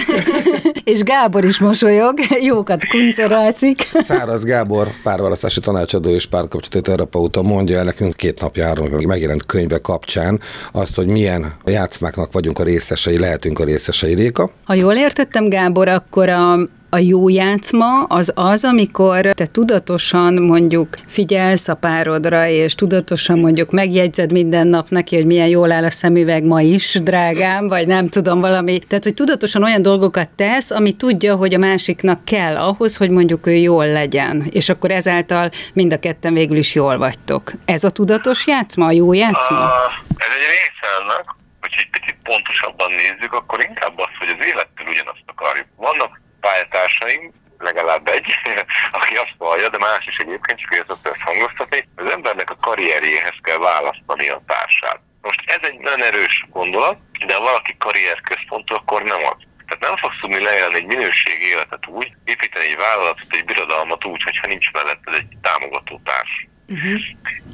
és 0.84 1.02
Gábor 1.02 1.44
is 1.44 1.58
mosolyog, 1.58 2.18
jókat 2.40 2.86
kuncorászik. 2.86 3.90
Száraz 4.00 4.44
Gábor, 4.44 4.88
párválasztási 5.02 5.60
tanácsadó 5.60 6.08
és 6.08 6.26
párkapcsolati 6.26 6.90
terapeuta 6.90 7.42
mondja 7.42 7.78
el 7.78 7.84
nekünk 7.84 8.16
két 8.16 8.40
napjáról, 8.40 8.88
hogy 8.88 9.06
megjelent 9.06 9.46
könyve 9.46 9.78
kapcsán 9.78 10.40
azt, 10.72 10.96
hogy 10.96 11.06
milyen 11.06 11.52
játszmáknak 11.64 12.32
vagyunk 12.32 12.58
a 12.58 12.62
részesei, 12.62 13.18
lehetünk 13.18 13.58
a 13.58 13.64
részesei 13.64 14.14
Réka. 14.14 14.50
Ha 14.64 14.74
jól 14.74 14.94
értettem, 14.94 15.48
Gábor, 15.48 15.88
akkor 15.88 16.28
a 16.28 16.56
a 16.94 16.98
jó 16.98 17.28
játszma 17.28 18.02
az 18.02 18.32
az, 18.36 18.64
amikor 18.64 19.20
te 19.20 19.46
tudatosan 19.46 20.42
mondjuk 20.42 20.88
figyelsz 21.06 21.68
a 21.68 21.74
párodra, 21.74 22.46
és 22.46 22.74
tudatosan 22.74 23.38
mondjuk 23.38 23.70
megjegyzed 23.70 24.32
minden 24.32 24.66
nap 24.66 24.88
neki, 24.88 25.16
hogy 25.16 25.26
milyen 25.26 25.48
jól 25.48 25.72
áll 25.72 25.84
a 25.84 25.90
szemüveg 25.90 26.44
ma 26.44 26.60
is, 26.60 27.00
drágám, 27.02 27.68
vagy 27.68 27.86
nem 27.86 28.08
tudom 28.08 28.40
valami. 28.40 28.78
Tehát, 28.78 29.04
hogy 29.04 29.14
tudatosan 29.14 29.62
olyan 29.62 29.82
dolgokat 29.82 30.28
tesz, 30.28 30.70
ami 30.70 30.92
tudja, 30.92 31.36
hogy 31.36 31.54
a 31.54 31.58
másiknak 31.58 32.24
kell 32.24 32.56
ahhoz, 32.56 32.96
hogy 32.96 33.10
mondjuk 33.10 33.46
ő 33.46 33.54
jól 33.54 33.86
legyen. 33.86 34.46
És 34.50 34.68
akkor 34.68 34.90
ezáltal 34.90 35.48
mind 35.74 35.92
a 35.92 35.98
ketten 35.98 36.34
végül 36.34 36.56
is 36.56 36.74
jól 36.74 36.96
vagytok. 36.96 37.52
Ez 37.64 37.84
a 37.84 37.90
tudatos 37.90 38.46
játszma, 38.46 38.86
a 38.86 38.92
jó 38.92 39.12
játszma? 39.12 39.58
Uh, 39.58 39.92
ez 40.16 40.32
egy 40.38 40.46
része 40.56 40.88
hogy 41.06 41.24
hogyha 41.60 41.80
egy 41.80 41.90
picit 41.90 42.16
pontosabban 42.22 42.90
nézzük, 42.92 43.32
akkor 43.32 43.60
inkább 43.68 43.98
az, 43.98 44.12
hogy 44.18 44.28
az 44.28 44.46
élettől 44.46 44.86
ugyanazt 44.86 45.24
akarjuk. 45.26 45.66
Vannak 45.76 46.21
pályatársaim, 46.46 47.32
legalább 47.58 48.08
egy, 48.08 48.26
aki 48.98 49.14
azt 49.14 49.38
vallja, 49.38 49.68
de 49.68 49.78
más 49.78 50.06
is 50.06 50.16
egyébként, 50.16 50.58
csak 50.58 50.74
ő 50.74 50.84
szokta 50.88 51.10
ezt 51.10 51.28
hangoztatni, 51.28 51.88
az 51.96 52.12
embernek 52.12 52.50
a 52.50 52.60
karrierjéhez 52.60 53.38
kell 53.42 53.58
választani 53.58 54.28
a 54.28 54.42
társát. 54.46 55.00
Most 55.22 55.40
ez 55.44 55.62
egy 55.62 55.78
nagyon 55.78 56.02
erős 56.02 56.46
gondolat, 56.50 56.98
de 57.26 57.34
ha 57.34 57.40
valaki 57.40 57.76
karrierközpontú, 57.78 58.74
akkor 58.74 59.02
nem 59.02 59.22
az. 59.32 59.40
Tehát 59.66 59.88
nem 59.88 59.96
fogsz 59.96 60.20
tudni 60.20 60.42
leélni 60.42 60.74
egy 60.74 60.86
minőségi 60.86 61.46
életet 61.46 61.86
úgy, 61.86 62.12
építeni 62.24 62.64
egy 62.64 62.76
vállalatot, 62.76 63.32
egy 63.32 63.44
birodalmat 63.44 64.04
úgy, 64.04 64.22
hogyha 64.22 64.46
nincs 64.46 64.70
melletted 64.72 65.14
egy 65.14 65.36
támogató 65.42 66.00
társ. 66.04 66.46
Uh-huh. 66.68 67.00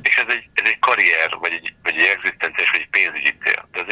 És 0.02 0.16
ez 0.16 0.28
egy, 0.28 0.45
ez 0.54 0.66
egy 0.68 0.78
karrier, 0.78 1.30
vagy 1.40 1.52
egy, 1.52 1.75
vagy 1.83 1.97
egy 1.97 2.07
egzisztenciás, 2.07 2.71
vagy 2.71 2.80
egy 2.80 2.90
pénzügyi 2.90 3.33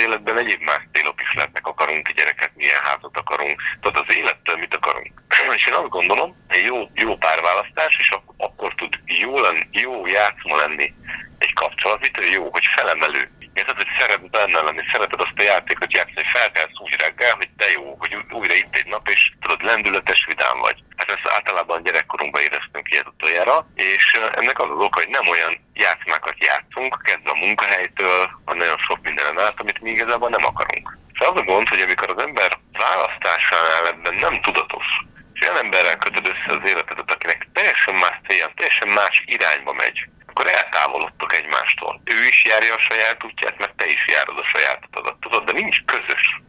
életben 0.06 0.38
egyéb 0.38 0.62
más 0.62 0.82
célok 0.92 1.20
is 1.22 1.34
lehetnek. 1.34 1.66
Akarunk 1.66 2.08
egy 2.08 2.14
gyereket, 2.14 2.50
milyen 2.54 2.82
házat 2.82 3.16
akarunk. 3.16 3.62
Tehát 3.80 4.08
az 4.08 4.14
élettől 4.16 4.56
mit 4.56 4.74
akarunk. 4.74 5.12
És 5.56 5.66
én 5.66 5.74
azt 5.74 5.88
gondolom, 5.88 6.36
hogy 6.48 6.64
jó, 6.64 6.76
jó 6.94 7.16
párválasztás, 7.16 7.96
és 7.98 8.10
ak- 8.10 8.34
akkor 8.36 8.74
tud 8.74 8.94
jó, 9.04 9.40
lenni, 9.40 9.68
jó 9.70 10.06
játszma 10.06 10.56
lenni 10.56 10.94
egy 11.38 11.52
kapcsolat. 11.52 12.00
Mitől 12.00 12.24
jó, 12.24 12.48
hogy 12.50 12.66
felemelő. 12.76 13.30
Érted, 13.58 13.76
hogy 13.76 13.96
szeret 13.98 14.30
benne 14.30 14.60
lenni, 14.60 14.82
szereted 14.92 15.20
azt 15.20 15.40
a 15.40 15.42
játékot 15.42 15.92
játszani, 15.92 16.26
felkelsz 16.32 16.80
úgy 16.84 16.96
reggel, 17.00 17.34
hogy 17.34 17.50
te 17.56 17.66
jó, 17.76 17.96
hogy 17.98 18.16
újra 18.30 18.54
itt 18.54 18.76
egy 18.76 18.86
nap, 18.86 19.08
és 19.08 19.32
tudod, 19.40 19.62
lendületes, 19.62 20.24
vidám 20.26 20.58
vagy. 20.58 20.78
Hát 20.96 21.10
ezt 21.10 21.34
általában 21.34 21.82
gyerekkorunkban 21.82 22.42
éreztünk 22.42 22.90
ilyet 22.90 23.06
utoljára, 23.06 23.66
és 23.74 24.04
ennek 24.34 24.58
az 24.58 24.70
az 24.70 24.84
oka, 24.86 25.00
hogy 25.00 25.08
nem 25.08 25.28
olyan 25.28 25.54
játszmákat 25.74 26.44
játszunk, 26.44 27.02
kezdve 27.02 27.30
a 27.30 27.44
munkahelytől, 27.44 28.30
a 28.44 28.54
nagyon 28.54 28.78
sok 28.78 28.98
mindenen 29.02 29.38
át, 29.38 29.60
amit 29.60 29.80
mi 29.80 29.90
igazából 29.90 30.28
nem 30.28 30.44
akarunk. 30.44 30.98
Szóval 31.18 31.34
az 31.34 31.40
a 31.40 31.50
gond, 31.50 31.68
hogy 31.68 31.80
amikor 31.80 32.10
az 32.10 32.22
ember 32.22 32.58
választásánál 32.72 33.86
ebben 33.86 34.14
nem 34.14 34.40
tudatos, 34.40 34.86
és 35.32 35.40
olyan 35.40 35.64
emberrel 35.64 35.96
kötöd 35.96 36.26
össze 36.28 36.58
az 36.58 36.68
életedet, 36.70 37.10
akinek 37.10 37.48
teljesen 37.52 37.94
más 37.94 38.16
célja, 38.26 38.52
teljesen 38.54 38.88
más 38.88 39.22
irányba 39.26 39.72
megy, 39.72 40.08
akkor 40.36 40.52
eltávolodtok 40.52 41.34
egymástól. 41.34 42.00
Ő 42.04 42.24
is 42.24 42.44
járja 42.44 42.74
a 42.74 42.78
saját 42.78 43.24
útját, 43.24 43.58
meg 43.58 43.74
te 43.76 43.86
is 43.86 44.06
járod 44.08 44.38
a 44.38 44.44
sajátodat. 44.44 45.20
Tudod, 45.20 45.44
de 45.44 45.52
nincs 45.52 45.84
közös. 45.84 46.40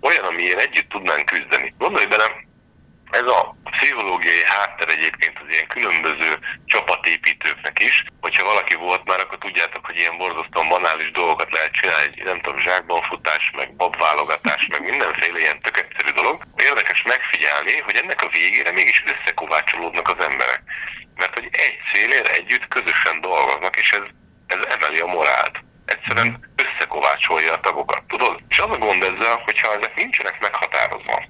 Olyan, 0.00 0.24
amiért 0.24 0.60
együtt 0.60 0.88
tudnánk 0.88 1.26
küzdeni. 1.26 1.74
Gondolj 1.78 2.06
bele, 2.06 2.24
ez 3.20 3.26
a 3.26 3.56
pszichológiai 3.70 4.44
hátter 4.44 4.88
egyébként 4.88 5.36
az 5.42 5.48
ilyen 5.54 5.66
különböző 5.66 6.38
csapatépítőknek 6.66 7.82
is. 7.82 8.04
Hogyha 8.20 8.44
valaki 8.44 8.74
volt 8.74 9.04
már, 9.04 9.20
akkor 9.20 9.38
tudjátok, 9.38 9.86
hogy 9.86 9.96
ilyen 9.96 10.16
borzasztóan 10.16 10.68
banális 10.68 11.10
dolgokat 11.10 11.52
lehet 11.52 11.72
csinálni, 11.72 12.22
nem 12.24 12.40
tudom, 12.40 12.60
zsákban 12.60 13.02
futás, 13.02 13.50
meg 13.56 13.76
babválogatás, 13.76 14.66
meg 14.70 14.82
mindenféle 14.90 15.38
ilyen 15.38 15.60
tök 15.60 15.76
egyszerű 15.78 16.10
dolog. 16.10 16.42
Érdekes 16.56 17.02
megfigyelni, 17.02 17.74
hogy 17.86 17.96
ennek 17.96 18.22
a 18.22 18.32
végére 18.38 18.70
mégis 18.72 19.04
összekovácsolódnak 19.12 20.08
az 20.08 20.24
emberek. 20.28 20.62
Mert 21.14 21.34
hogy 21.34 21.48
egy 21.52 21.76
célért 21.92 22.28
együtt 22.28 22.68
közösen 22.68 23.20
dolgoznak, 23.20 23.76
és 23.76 23.90
ez, 23.90 24.06
ez 24.46 24.60
emeli 24.76 24.98
a 25.00 25.06
morált. 25.06 25.56
Egyszerűen 25.84 26.52
összekovácsolja 26.64 27.52
a 27.52 27.60
tagokat, 27.60 28.02
tudod? 28.08 28.40
És 28.48 28.58
az 28.58 28.70
a 28.70 28.78
gond 28.78 29.02
ezzel, 29.02 29.36
hogyha 29.44 29.74
ezek 29.74 29.94
nincsenek 29.94 30.40
meghatározva, 30.40 31.24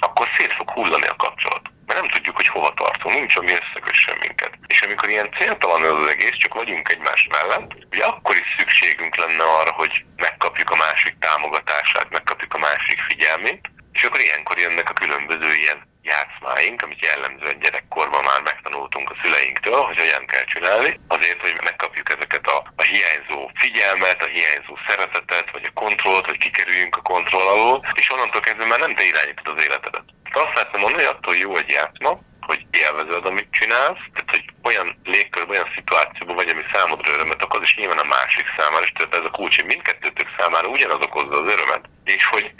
akkor 0.00 0.28
szét 0.36 0.52
fog 0.52 0.70
hullani 0.70 1.06
a 1.06 1.16
kapcsolat. 1.16 1.70
Mert 1.86 2.00
nem 2.00 2.10
tudjuk, 2.10 2.36
hogy 2.36 2.48
hova 2.48 2.72
tartunk, 2.74 3.14
nincs, 3.14 3.36
ami 3.36 3.52
összekössön 3.52 4.16
minket. 4.20 4.52
És 4.66 4.80
amikor 4.82 5.08
ilyen 5.08 5.34
céltalan 5.38 5.84
ez 5.84 5.90
az 5.90 6.10
egész, 6.10 6.36
csak 6.36 6.54
vagyunk 6.54 6.88
egymás 6.92 7.28
mellett, 7.30 7.70
ugye 7.92 8.04
akkor 8.04 8.34
is 8.34 8.54
szükségünk 8.58 9.16
lenne 9.16 9.44
arra, 9.44 9.72
hogy 9.72 10.04
megkapjuk 10.16 10.70
a 10.70 10.76
másik 10.76 11.18
támogatását, 11.18 12.10
megkapjuk 12.10 12.54
a 12.54 12.58
másik 12.58 13.00
figyelmét, 13.00 13.70
és 13.92 14.02
akkor 14.02 14.20
ilyenkor 14.20 14.58
jönnek 14.58 14.90
a 14.90 14.92
különböző 14.92 15.54
ilyen 15.54 15.90
játszmáink, 16.02 16.82
amit 16.82 17.04
jellemzően 17.06 17.58
gyerekkorban 17.58 18.24
már 18.24 18.40
megtanultunk 18.42 19.10
a 19.10 19.18
szüleinktől, 19.22 19.80
hogy 19.80 19.98
hogyan 19.98 20.26
kell 20.26 20.44
csinálni, 20.44 21.00
azért, 21.08 21.40
hogy 21.40 21.54
megkapjuk 21.62 22.08
ezeket 22.16 22.46
a, 22.46 22.58
a 22.76 22.82
hiányzó 22.82 23.50
figyelmet, 23.54 24.22
a 24.22 24.32
hiányzó 24.34 24.74
szeretetet, 24.88 25.50
vagy 25.50 25.64
a 25.64 25.78
kontrollt, 25.82 26.26
hogy 26.26 26.38
kikerüljünk 26.38 26.96
a 26.96 27.02
kontroll 27.12 27.46
alól, 27.46 27.86
és 27.94 28.10
onnantól 28.10 28.40
kezdve 28.40 28.66
már 28.66 28.78
nem 28.78 28.94
te 28.94 29.04
irányítod 29.04 29.56
az 29.56 29.64
életedet. 29.64 30.04
Tehát 30.24 30.48
azt 30.48 30.56
lehetne 30.56 30.78
mondani, 30.78 31.04
hogy 31.04 31.14
attól 31.14 31.36
jó 31.36 31.56
egy 31.56 31.68
játszma, 31.68 32.20
hogy 32.40 32.66
élvezed, 32.70 33.26
amit 33.26 33.56
csinálsz, 33.58 34.04
tehát 34.12 34.30
hogy 34.30 34.44
olyan 34.62 34.98
légkörben, 35.04 35.56
olyan 35.56 35.72
szituációban 35.74 36.34
vagy, 36.34 36.48
ami 36.48 36.62
számodra 36.72 37.12
örömet 37.12 37.42
okoz, 37.42 37.62
és 37.62 37.74
nyilván 37.76 37.98
a 37.98 38.12
másik 38.16 38.46
számára, 38.56 38.84
és 38.84 38.92
tehát 38.92 39.14
ez 39.14 39.24
a 39.24 39.36
kulcs, 39.36 39.54
hogy 39.54 39.64
mindkettőtök 39.64 40.28
számára 40.38 40.68
ugyanaz 40.68 41.02
okozza 41.02 41.36
az 41.42 41.52
örömet, 41.52 41.84
és 42.04 42.24
hogy 42.26 42.54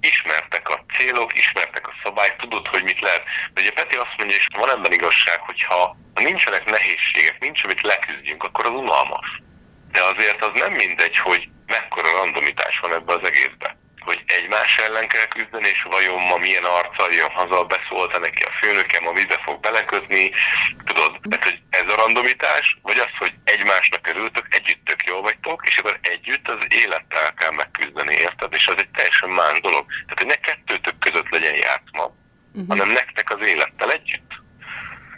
ismertek 0.00 0.68
a 0.68 0.84
célok, 0.96 1.38
ismertek 1.38 1.88
a 1.88 1.94
szabályok, 2.02 2.36
tudod, 2.36 2.66
hogy 2.66 2.82
mit 2.82 3.00
lehet. 3.00 3.22
De 3.52 3.60
ugye 3.60 3.72
Peti 3.72 3.96
azt 3.96 4.16
mondja, 4.18 4.36
és 4.36 4.46
van 4.56 4.70
ebben 4.70 4.92
igazság, 4.92 5.40
hogy 5.40 5.62
ha 5.62 5.96
nincsenek 6.14 6.64
nehézségek, 6.64 7.40
nincs, 7.40 7.64
amit 7.64 7.82
leküzdjünk, 7.82 8.42
akkor 8.42 8.66
az 8.66 8.72
unalmas. 8.72 9.42
De 9.92 10.02
azért 10.02 10.44
az 10.44 10.50
nem 10.54 10.72
mindegy, 10.72 11.16
hogy 11.16 11.48
mekkora 11.66 12.12
randomitás 12.12 12.78
van 12.78 12.92
ebbe 12.92 13.12
az 13.12 13.24
egészbe. 13.24 13.77
Hogy 14.08 14.22
egymás 14.26 14.76
ellen 14.76 15.08
kell 15.08 15.26
küzdeni, 15.26 15.68
és 15.68 15.82
vajon 15.82 16.22
ma 16.22 16.36
milyen 16.36 16.64
arccal 16.64 17.12
jön 17.12 17.30
haza, 17.30 17.64
beszólta 17.64 18.18
neki 18.18 18.42
a 18.42 18.56
főnökem, 18.60 19.06
a 19.06 19.12
mibe 19.12 19.38
fog 19.44 19.60
belekötni, 19.60 20.30
tudod, 20.84 21.18
tehát, 21.28 21.44
hogy 21.44 21.58
ez 21.70 21.88
a 21.92 21.96
randomitás, 21.96 22.78
vagy 22.82 22.98
az, 22.98 23.12
hogy 23.18 23.34
egymásnak 23.44 24.06
örültök, 24.06 24.46
együtt 24.50 24.84
tök 24.84 25.04
jól 25.06 25.22
vagytok, 25.22 25.66
és 25.66 25.78
akkor 25.78 25.98
együtt 26.02 26.48
az 26.48 26.58
élettel 26.68 27.34
kell 27.34 27.50
megküzdeni, 27.50 28.14
érted? 28.14 28.52
És 28.52 28.66
az 28.66 28.78
egy 28.78 28.90
teljesen 28.90 29.30
más 29.30 29.60
dolog. 29.60 29.86
Tehát, 29.88 30.18
hogy 30.18 30.26
ne 30.26 30.34
kettőtök 30.34 30.98
között 30.98 31.28
legyen 31.28 31.54
játszma, 31.54 32.04
uh-huh. 32.04 32.68
hanem 32.68 32.88
nektek 32.88 33.30
az 33.30 33.40
élettel 33.40 33.92
együtt. 33.92 34.30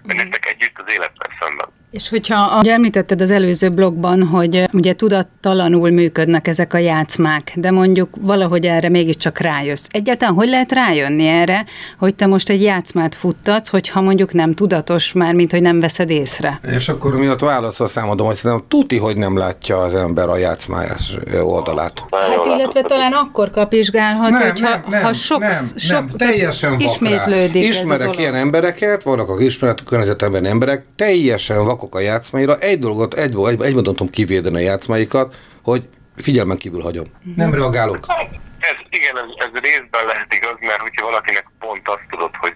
Meg 0.02 0.16
uh-huh. 0.16 0.22
nektek 0.22 0.46
együtt 0.46 0.78
az 0.78 0.92
élettel 0.92 1.30
szemben. 1.40 1.79
És 1.90 2.08
hogyha 2.08 2.58
ugye 2.58 2.72
említetted 2.72 3.20
az 3.20 3.30
előző 3.30 3.70
blogban, 3.70 4.22
hogy 4.22 4.64
ugye 4.72 4.92
tudattalanul 4.92 5.90
működnek 5.90 6.48
ezek 6.48 6.74
a 6.74 6.78
játszmák, 6.78 7.52
de 7.54 7.70
mondjuk 7.70 8.08
valahogy 8.20 8.66
erre 8.66 8.88
mégiscsak 8.88 9.38
rájössz. 9.38 9.86
Egyáltalán 9.90 10.34
hogy 10.34 10.48
lehet 10.48 10.72
rájönni 10.72 11.26
erre, 11.26 11.64
hogy 11.98 12.14
te 12.14 12.26
most 12.26 12.48
egy 12.48 12.62
játszmát 12.62 13.14
futtatsz, 13.14 13.68
hogyha 13.68 14.00
mondjuk 14.00 14.32
nem 14.32 14.54
tudatos 14.54 15.12
már, 15.12 15.34
mint 15.34 15.50
hogy 15.50 15.62
nem 15.62 15.80
veszed 15.80 16.10
észre? 16.10 16.60
És 16.76 16.88
akkor 16.88 17.16
miatt 17.16 17.40
válaszol 17.40 17.88
számodom, 17.88 18.26
hogy 18.26 18.36
szerintem 18.36 18.66
tuti, 18.68 18.98
hogy 18.98 19.16
nem 19.16 19.36
látja 19.36 19.78
az 19.78 19.94
ember 19.94 20.28
a 20.28 20.36
játszmájás 20.36 21.16
oldalát. 21.42 22.04
Hát 22.10 22.46
illetve 22.46 22.82
talán 22.82 23.12
akkor 23.12 23.50
kapizsgálhat, 23.50 24.30
nem, 24.30 24.42
hogyha 24.42 24.68
nem, 24.68 24.84
nem, 24.88 25.02
ha 25.02 25.12
sok, 25.12 25.38
nem, 25.38 25.50
sok 25.76 25.90
nem, 25.90 26.08
teljesen 26.16 26.80
ismétlődik 26.80 27.64
Ismerek 27.64 28.08
ez 28.08 28.16
a 28.16 28.20
ilyen 28.20 28.34
embereket, 28.34 29.02
vannak 29.02 29.28
a 29.28 29.40
ismeret 29.40 29.84
környezetemben 29.84 30.44
emberek, 30.44 30.84
teljesen 30.96 31.64
vak 31.64 31.79
vakok 31.80 31.94
a 31.94 32.00
játszmaira. 32.00 32.54
Egy 32.58 32.78
dolgot, 32.78 33.14
egy, 33.14 33.34
egy, 33.50 33.60
egy 33.62 33.74
mondatom 33.74 34.08
kivédeni 34.10 34.56
a 34.56 34.68
játszmaikat, 34.70 35.36
hogy 35.62 35.82
figyelmen 36.16 36.56
kívül 36.56 36.82
hagyom. 36.82 37.06
Nem 37.36 37.54
reagálok. 37.54 38.04
Ez, 38.70 38.78
igen, 38.98 39.16
ez, 39.22 39.30
ez 39.46 39.52
részben 39.68 40.04
lehet 40.10 40.32
igaz, 40.38 40.56
mert 40.60 40.80
hogyha 40.86 41.08
valakinek 41.10 41.46
pont 41.58 41.88
azt 41.88 42.06
tudod, 42.10 42.34
hogy 42.44 42.54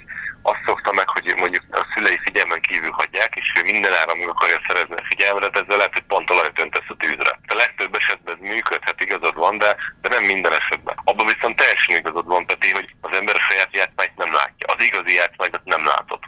azt 0.50 0.62
szokta 0.66 0.92
meg, 0.92 1.08
hogy 1.08 1.26
mondjuk 1.42 1.64
a 1.70 1.82
szülei 1.94 2.18
figyelmen 2.26 2.60
kívül 2.60 2.90
hagyják, 3.00 3.32
és 3.40 3.48
ő 3.58 3.62
minden 3.72 3.94
ára 4.00 4.14
meg 4.14 4.28
akarja 4.28 4.60
szerezni 4.66 4.96
a 4.96 5.08
figyelmet, 5.10 5.56
ezzel 5.60 5.76
lehet, 5.80 5.96
hogy 5.98 6.10
pont 6.12 6.30
olajat 6.30 6.60
öntesz 6.64 6.92
a 6.94 6.96
tűzre. 7.02 7.32
A 7.54 7.54
legtöbb 7.62 7.94
esetben 8.00 8.34
ez 8.34 8.48
működhet, 8.50 9.00
igazad 9.06 9.36
van, 9.44 9.54
de, 9.58 9.70
de 10.02 10.08
nem 10.08 10.24
minden 10.32 10.54
esetben. 10.60 10.96
Abban 11.04 11.26
viszont 11.32 11.56
teljesen 11.56 11.96
igazad 12.00 12.26
van, 12.26 12.46
Peti, 12.46 12.70
hogy 12.78 12.88
az 13.06 13.12
ember 13.18 13.34
a 13.36 13.46
saját 13.48 13.72
játszmáit 13.78 14.16
nem 14.22 14.32
látja. 14.38 14.64
Az 14.74 14.80
igazi 14.88 15.12
játszmáikat 15.20 15.64
nem 15.74 15.84
látod 15.92 16.20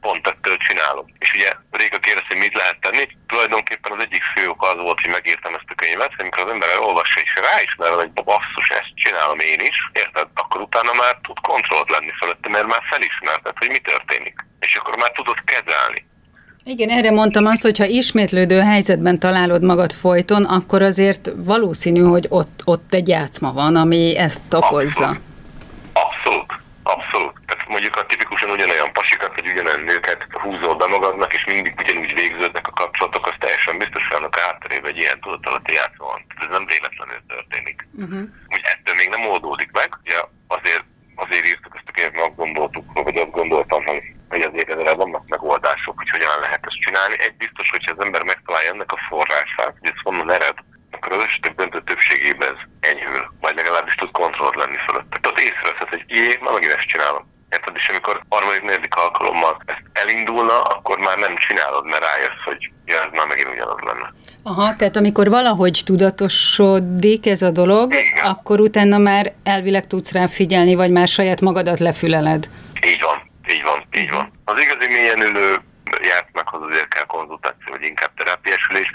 pont 0.00 0.26
ettől 0.26 0.56
csinálom. 0.56 1.06
És 1.18 1.32
ugye 1.36 1.50
Réka 1.70 1.98
kérdezi, 1.98 2.30
hogy 2.32 2.44
mit 2.46 2.58
lehet 2.60 2.78
tenni. 2.80 3.04
Tulajdonképpen 3.32 3.92
az 3.92 4.02
egyik 4.06 4.22
fő 4.34 4.48
ok 4.48 4.62
az 4.70 4.78
volt, 4.86 5.00
hogy 5.00 5.10
megírtam 5.10 5.54
ezt 5.54 5.72
a 5.74 5.80
könyvet, 5.82 6.14
hogy 6.14 6.24
amikor 6.24 6.42
az 6.44 6.52
ember 6.54 6.68
elolvassa 6.68 7.20
és 7.20 7.32
ráismer, 7.48 7.90
hogy 8.00 8.10
basszus, 8.12 8.68
ezt 8.78 8.92
csinálom 8.94 9.38
én 9.52 9.60
is, 9.70 9.78
érted? 10.02 10.26
Akkor 10.42 10.60
utána 10.60 10.92
már 11.02 11.14
tud 11.26 11.38
kontrollt 11.50 11.90
lenni 11.90 12.12
fölötte, 12.20 12.48
mert 12.48 12.66
már 12.72 12.82
felismerted, 12.90 13.54
hogy 13.58 13.70
mi 13.76 13.78
történik. 13.78 14.36
És 14.60 14.74
akkor 14.76 14.96
már 14.96 15.12
tudod 15.12 15.40
kezelni. 15.52 16.00
Igen, 16.64 16.88
erre 16.88 17.10
mondtam 17.10 17.46
azt, 17.46 17.62
hogy 17.62 17.78
ha 17.78 17.84
ismétlődő 17.84 18.60
helyzetben 18.60 19.18
találod 19.18 19.62
magad 19.62 19.92
folyton, 19.92 20.44
akkor 20.44 20.82
azért 20.82 21.30
valószínű, 21.36 22.00
hogy 22.00 22.26
ott, 22.28 22.62
ott 22.64 22.92
egy 22.92 23.08
játszma 23.08 23.52
van, 23.52 23.76
ami 23.76 24.16
ezt 24.16 24.54
okozza. 24.54 25.06
Abszolút. 25.06 25.20
Abszolút. 25.92 26.52
Abszolút 26.82 27.39
mondjuk 27.70 27.96
a 27.96 28.06
tipikusan 28.06 28.50
ugyanolyan 28.50 28.92
pasikat, 28.92 29.34
vagy 29.34 29.50
ugyanolyan 29.52 29.80
nőket 29.80 30.26
húzol 30.30 30.74
be 30.74 30.86
magadnak, 30.86 31.34
és 31.34 31.44
mindig 31.44 31.74
ugyanúgy 31.78 32.14
végződnek 32.14 32.66
a 32.68 32.78
kapcsolatok, 32.80 33.26
az 33.26 33.36
teljesen 33.38 33.78
biztos, 33.78 34.06
hogy 34.06 34.16
annak 34.16 34.38
hátterében 34.38 34.90
egy 34.90 35.02
ilyen 35.02 35.20
tudatalatti 35.20 35.72
játszó 35.72 36.04
van. 36.12 36.24
Ez 36.42 36.50
nem 36.50 36.66
véletlenül 36.66 37.20
történik. 37.28 37.88
Uh-huh. 37.92 38.22
Úgy 38.54 38.64
ettől 38.72 38.94
még 38.94 39.08
nem 39.08 39.26
oldódik 39.26 39.70
meg, 39.70 39.88
ugye 40.04 40.18
azért, 40.56 40.84
azért 41.14 41.46
írtuk 41.46 41.74
ezt 41.76 41.88
a 41.90 41.92
könyvet, 41.92 42.20
mert 42.20 42.36
gondoltuk, 42.36 42.84
vagy 42.92 43.16
azt 43.16 43.30
gondoltam, 43.30 43.84
hogy, 43.84 44.02
hogy 44.28 44.42
azért 44.42 44.70
ezzel 44.70 44.94
vannak 44.94 45.28
megoldások, 45.28 45.96
hogy 45.96 46.10
hogyan 46.10 46.40
lehet 46.40 46.66
ezt 46.66 46.82
csinálni. 46.84 47.16
Egy 47.18 47.36
biztos, 47.36 47.70
hogyha 47.70 47.92
az 47.96 48.04
ember 48.04 48.22
megtalálja 48.22 48.72
ennek 48.72 48.92
a 48.92 49.02
forrását, 49.08 49.74
hogy 49.80 49.90
ez 49.92 50.02
honnan 50.02 50.30
ered, 50.32 50.58
akkor 50.90 51.12
az 51.12 51.24
esetek 51.24 51.54
döntő 51.54 51.82
többségében 51.82 52.48
ez 52.48 52.60
enyhül, 52.90 53.32
vagy 53.40 53.54
legalábbis 53.54 53.94
tud 53.94 54.10
kontroll 54.10 54.52
lenni 54.54 54.76
fölött. 54.86 55.10
Tehát 55.10 55.40
észreveszed, 55.40 55.88
hogy 55.88 56.04
jé, 56.06 56.38
már 56.40 56.52
megint 56.52 56.72
ezt 56.72 56.92
csinálom 56.92 57.29
érted? 57.50 57.74
És 57.76 57.88
amikor 57.88 58.22
harmadik, 58.28 58.62
negyedik 58.62 58.94
alkalommal 58.94 59.62
ezt 59.66 59.82
elindulna, 59.92 60.62
akkor 60.62 60.98
már 60.98 61.18
nem 61.18 61.36
csinálod, 61.36 61.84
mert 61.84 62.02
rájössz, 62.02 62.42
hogy 62.44 62.70
ja, 62.84 63.02
ez 63.02 63.10
már 63.12 63.26
megint 63.26 63.48
ugyanaz 63.48 63.80
lenne. 63.80 64.12
Aha, 64.42 64.76
tehát 64.76 64.96
amikor 64.96 65.28
valahogy 65.28 65.82
tudatosodik 65.84 67.26
ez 67.26 67.42
a 67.42 67.50
dolog, 67.50 67.94
Igen. 67.94 68.24
akkor 68.24 68.60
utána 68.60 68.98
már 68.98 69.32
elvileg 69.44 69.86
tudsz 69.86 70.12
rá 70.12 70.26
figyelni, 70.26 70.74
vagy 70.74 70.90
már 70.90 71.08
saját 71.08 71.40
magadat 71.40 71.78
lefüleled. 71.78 72.50
Így 72.86 73.00
van, 73.00 73.30
így 73.48 73.62
van, 73.62 73.84
így 74.02 74.10
van. 74.10 74.32
Az 74.44 74.60
igazi 74.60 74.86
mélyen 74.86 75.20
ülő 75.20 75.60
játszmákhoz 76.02 76.62
azért 76.62 76.88
kell 76.88 77.04
konzultáció, 77.04 77.70
vagy 77.70 77.82
inkább 77.82 78.10
terápiásülés, 78.16 78.90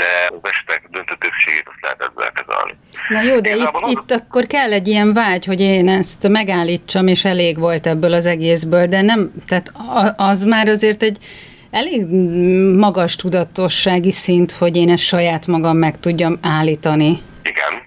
de 0.00 0.36
az 0.42 0.50
esetek 0.50 0.88
döntő 0.90 1.14
többségét 1.18 1.64
azt 1.66 1.78
lehet 1.82 2.00
ezzel 2.00 2.32
kezelni. 2.32 2.74
Na 3.08 3.22
jó, 3.22 3.40
de 3.40 3.56
itt, 3.56 3.70
az- 3.72 3.90
itt 3.90 4.10
akkor 4.10 4.46
kell 4.46 4.72
egy 4.72 4.88
ilyen 4.88 5.12
vágy, 5.12 5.44
hogy 5.44 5.60
én 5.60 5.88
ezt 5.88 6.28
megállítsam, 6.28 7.06
és 7.06 7.24
elég 7.24 7.58
volt 7.58 7.86
ebből 7.86 8.12
az 8.14 8.26
egészből, 8.26 8.86
de 8.86 9.00
nem, 9.00 9.30
tehát 9.46 9.72
az 10.16 10.42
már 10.44 10.68
azért 10.68 11.02
egy 11.02 11.18
elég 11.70 12.06
magas 12.76 13.16
tudatossági 13.16 14.10
szint, 14.12 14.52
hogy 14.52 14.76
én 14.76 14.90
ezt 14.90 15.02
saját 15.02 15.46
magam 15.46 15.76
meg 15.76 16.00
tudjam 16.00 16.38
állítani. 16.42 17.22
Igen, 17.42 17.79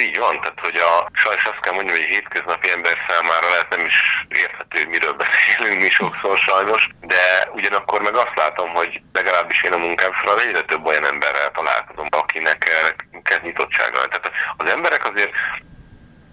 így 0.00 0.18
van, 0.18 0.40
tehát 0.40 0.60
hogy 0.60 0.76
a, 0.76 1.10
sajnos 1.12 1.44
azt 1.44 1.60
kell 1.60 1.72
mondjam, 1.72 1.96
hogy 1.96 2.04
egy 2.04 2.14
hétköznapi 2.14 2.70
ember 2.70 2.96
számára 3.08 3.48
lehet 3.50 3.68
nem 3.68 3.84
is 3.86 4.26
érthető, 4.28 4.78
hogy 4.78 4.88
miről 4.88 5.12
beszélünk 5.22 5.80
mi 5.80 5.90
sokszor 5.90 6.38
sajnos, 6.38 6.88
de 7.00 7.48
ugyanakkor 7.52 8.00
meg 8.02 8.14
azt 8.14 8.36
látom, 8.36 8.70
hogy 8.70 9.00
legalábbis 9.12 9.62
én 9.62 9.72
a 9.72 9.76
munkám 9.76 10.12
során 10.12 10.46
egyre 10.46 10.62
több 10.62 10.86
olyan 10.86 11.04
emberrel 11.04 11.50
találkozom, 11.50 12.08
akinek 12.10 12.70
ez 13.22 13.38
nyitottsága. 13.42 14.08
Tehát 14.08 14.30
az 14.56 14.68
emberek 14.68 15.08
azért 15.10 15.32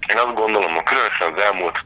én 0.10 0.18
azt 0.18 0.34
gondolom, 0.34 0.74
hogy 0.74 0.84
különösen 0.84 1.34
az 1.34 1.42
elmúlt 1.42 1.78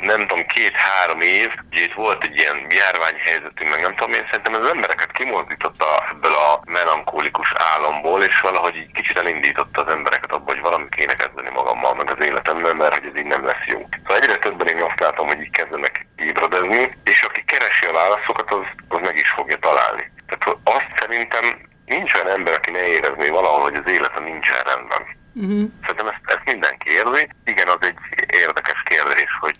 nem 0.00 0.26
tudom, 0.26 0.46
két-három 0.46 1.20
év, 1.20 1.50
ugye 1.70 1.82
itt 1.82 1.92
volt 1.92 2.24
egy 2.24 2.36
ilyen 2.36 2.66
járványhelyzetünk, 2.68 3.70
meg 3.70 3.80
nem 3.80 3.94
tudom 3.94 4.12
én, 4.12 4.26
szerintem 4.30 4.54
az 4.54 4.68
embereket 4.68 5.10
kimozdította 5.12 6.06
ebből 6.10 6.32
a 6.32 6.60
melankólikus 6.64 7.52
álomból, 7.56 8.22
és 8.22 8.40
valahogy 8.40 8.76
így 8.76 8.92
kicsit 8.92 9.18
elindította 9.18 9.80
az 9.80 9.92
embereket 9.92 10.32
abba, 10.32 10.52
hogy 10.52 10.60
valami 10.60 10.88
kéne 10.88 11.14
kezdeni 11.14 11.50
magammal, 11.50 11.94
meg 11.94 12.10
az 12.10 12.24
életemmel, 12.26 12.74
mert 12.74 12.94
hogy 12.94 13.06
ez 13.06 13.16
így 13.16 13.26
nem 13.26 13.44
lesz 13.44 13.66
jó. 13.66 13.88
Szóval 13.96 14.16
egyre 14.22 14.36
többen 14.36 14.66
én 14.66 14.82
azt 14.82 15.00
látom, 15.00 15.26
hogy 15.26 15.40
így 15.40 15.50
kezdenek 15.50 16.06
ébredezni, 16.16 16.90
és 17.04 17.22
aki 17.22 17.44
keresi 17.44 17.86
a 17.86 17.92
válaszokat, 17.92 18.50
az, 18.50 18.66
az 18.88 19.00
meg 19.00 19.16
is 19.16 19.30
fogja 19.30 19.58
találni. 19.58 20.12
Tehát 20.26 20.58
azt 20.64 20.90
szerintem 21.00 21.44
nincs 21.86 22.14
olyan 22.14 22.28
ember, 22.28 22.54
aki 22.54 22.70
ne 22.70 22.86
érezné 22.86 23.28
valahol, 23.28 23.60
hogy 23.60 23.74
az 23.74 23.92
élete 23.92 24.20
nincsen 24.20 24.62
rendben. 24.64 25.18
Uh-huh. 25.34 25.70
Szerintem 25.80 26.08
ezt, 26.12 26.24
ezt 26.34 26.44
mindenki 26.44 26.88
érzi. 27.00 27.28
Igen, 27.44 27.68
az 27.68 27.78
egy 27.80 27.96
érdekes 28.44 28.82
kérdés, 28.84 29.30
hogy 29.40 29.56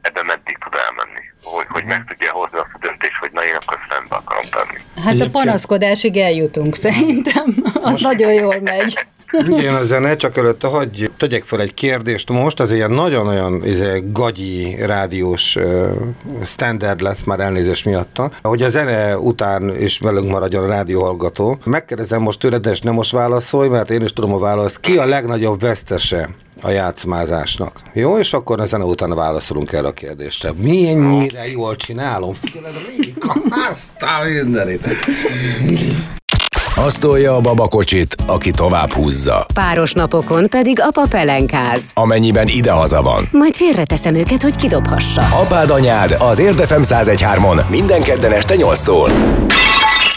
ebben 0.00 0.24
meddig 0.26 0.58
tud 0.58 0.74
elmenni. 0.86 1.24
Hogy, 1.42 1.66
hogy 1.68 1.84
meg 1.84 2.04
tudja 2.08 2.32
hozni 2.32 2.58
azt 2.58 2.74
a 2.74 2.78
döntést, 2.80 3.16
hogy 3.16 3.30
na 3.32 3.44
én 3.44 3.54
akkor 3.54 3.78
ezt 3.80 3.92
rendbe 3.92 4.14
akarom 4.16 4.44
tenni. 4.50 4.78
Hát 4.96 5.04
a 5.04 5.08
Egyébként- 5.08 5.30
panaszkodásig 5.32 6.16
eljutunk 6.16 6.74
szerintem. 6.74 7.46
Az 7.82 8.00
nagyon 8.02 8.32
jól 8.32 8.60
megy. 8.60 8.98
Igen, 9.32 9.74
a 9.74 9.84
zene, 9.84 10.16
csak 10.16 10.36
előtte 10.36 10.66
hagyj 10.66 11.06
tegyek 11.16 11.44
fel 11.44 11.60
egy 11.60 11.74
kérdést 11.74 12.30
most, 12.30 12.60
az 12.60 12.72
ilyen 12.72 12.90
nagyon-olyan 12.90 13.64
izé, 13.64 14.02
gagyi 14.12 14.76
rádiós 14.84 15.56
uh, 15.56 15.90
standard 16.44 17.00
lesz 17.00 17.22
már 17.24 17.40
elnézés 17.40 17.82
miatta, 17.82 18.30
hogy 18.42 18.62
a 18.62 18.68
zene 18.68 19.18
után 19.18 19.80
is 19.80 19.98
velünk 19.98 20.30
maradjon 20.30 20.64
a 20.64 20.66
rádióhallgató. 20.66 21.58
Megkérdezem 21.64 22.22
most 22.22 22.38
tőled, 22.38 22.66
és 22.66 22.80
nem 22.80 22.94
most 22.94 23.10
válaszolj, 23.10 23.68
mert 23.68 23.90
én 23.90 24.02
is 24.02 24.12
tudom 24.12 24.32
a 24.32 24.38
választ. 24.38 24.80
Ki 24.80 24.96
a 24.96 25.06
legnagyobb 25.06 25.60
vesztese 25.60 26.28
a 26.62 26.70
játszmázásnak? 26.70 27.80
Jó, 27.92 28.18
és 28.18 28.32
akkor 28.32 28.60
a 28.60 28.64
zene 28.64 28.84
után 28.84 29.14
válaszolunk 29.14 29.72
erre 29.72 29.86
a 29.86 29.92
kérdésre. 29.92 30.52
Milyennyire 30.56 31.50
jól 31.50 31.76
csinálom? 31.76 32.32
Figyeled, 32.32 32.74
azt 33.70 34.02
a 34.02 34.24
mindenit. 34.24 34.86
Azt 36.76 37.00
tolja 37.00 37.34
a 37.34 37.40
babakocsit, 37.40 38.16
aki 38.26 38.50
tovább 38.50 38.92
húzza. 38.92 39.46
Páros 39.54 39.92
napokon 39.92 40.46
pedig 40.48 40.80
apa 40.80 41.06
pelenkáz. 41.10 41.90
Amennyiben 41.94 42.48
idehaza 42.48 43.02
van. 43.02 43.28
Majd 43.30 43.54
félreteszem 43.54 44.14
őket, 44.14 44.42
hogy 44.42 44.56
kidobhassa. 44.56 45.22
Apád 45.22 45.70
anyád 45.70 46.16
az 46.18 46.38
Érdefem 46.38 46.82
1013-on 46.84 47.68
minden 47.68 48.02
kedden 48.02 48.32
este 48.32 48.54
8-tól. 48.58 49.10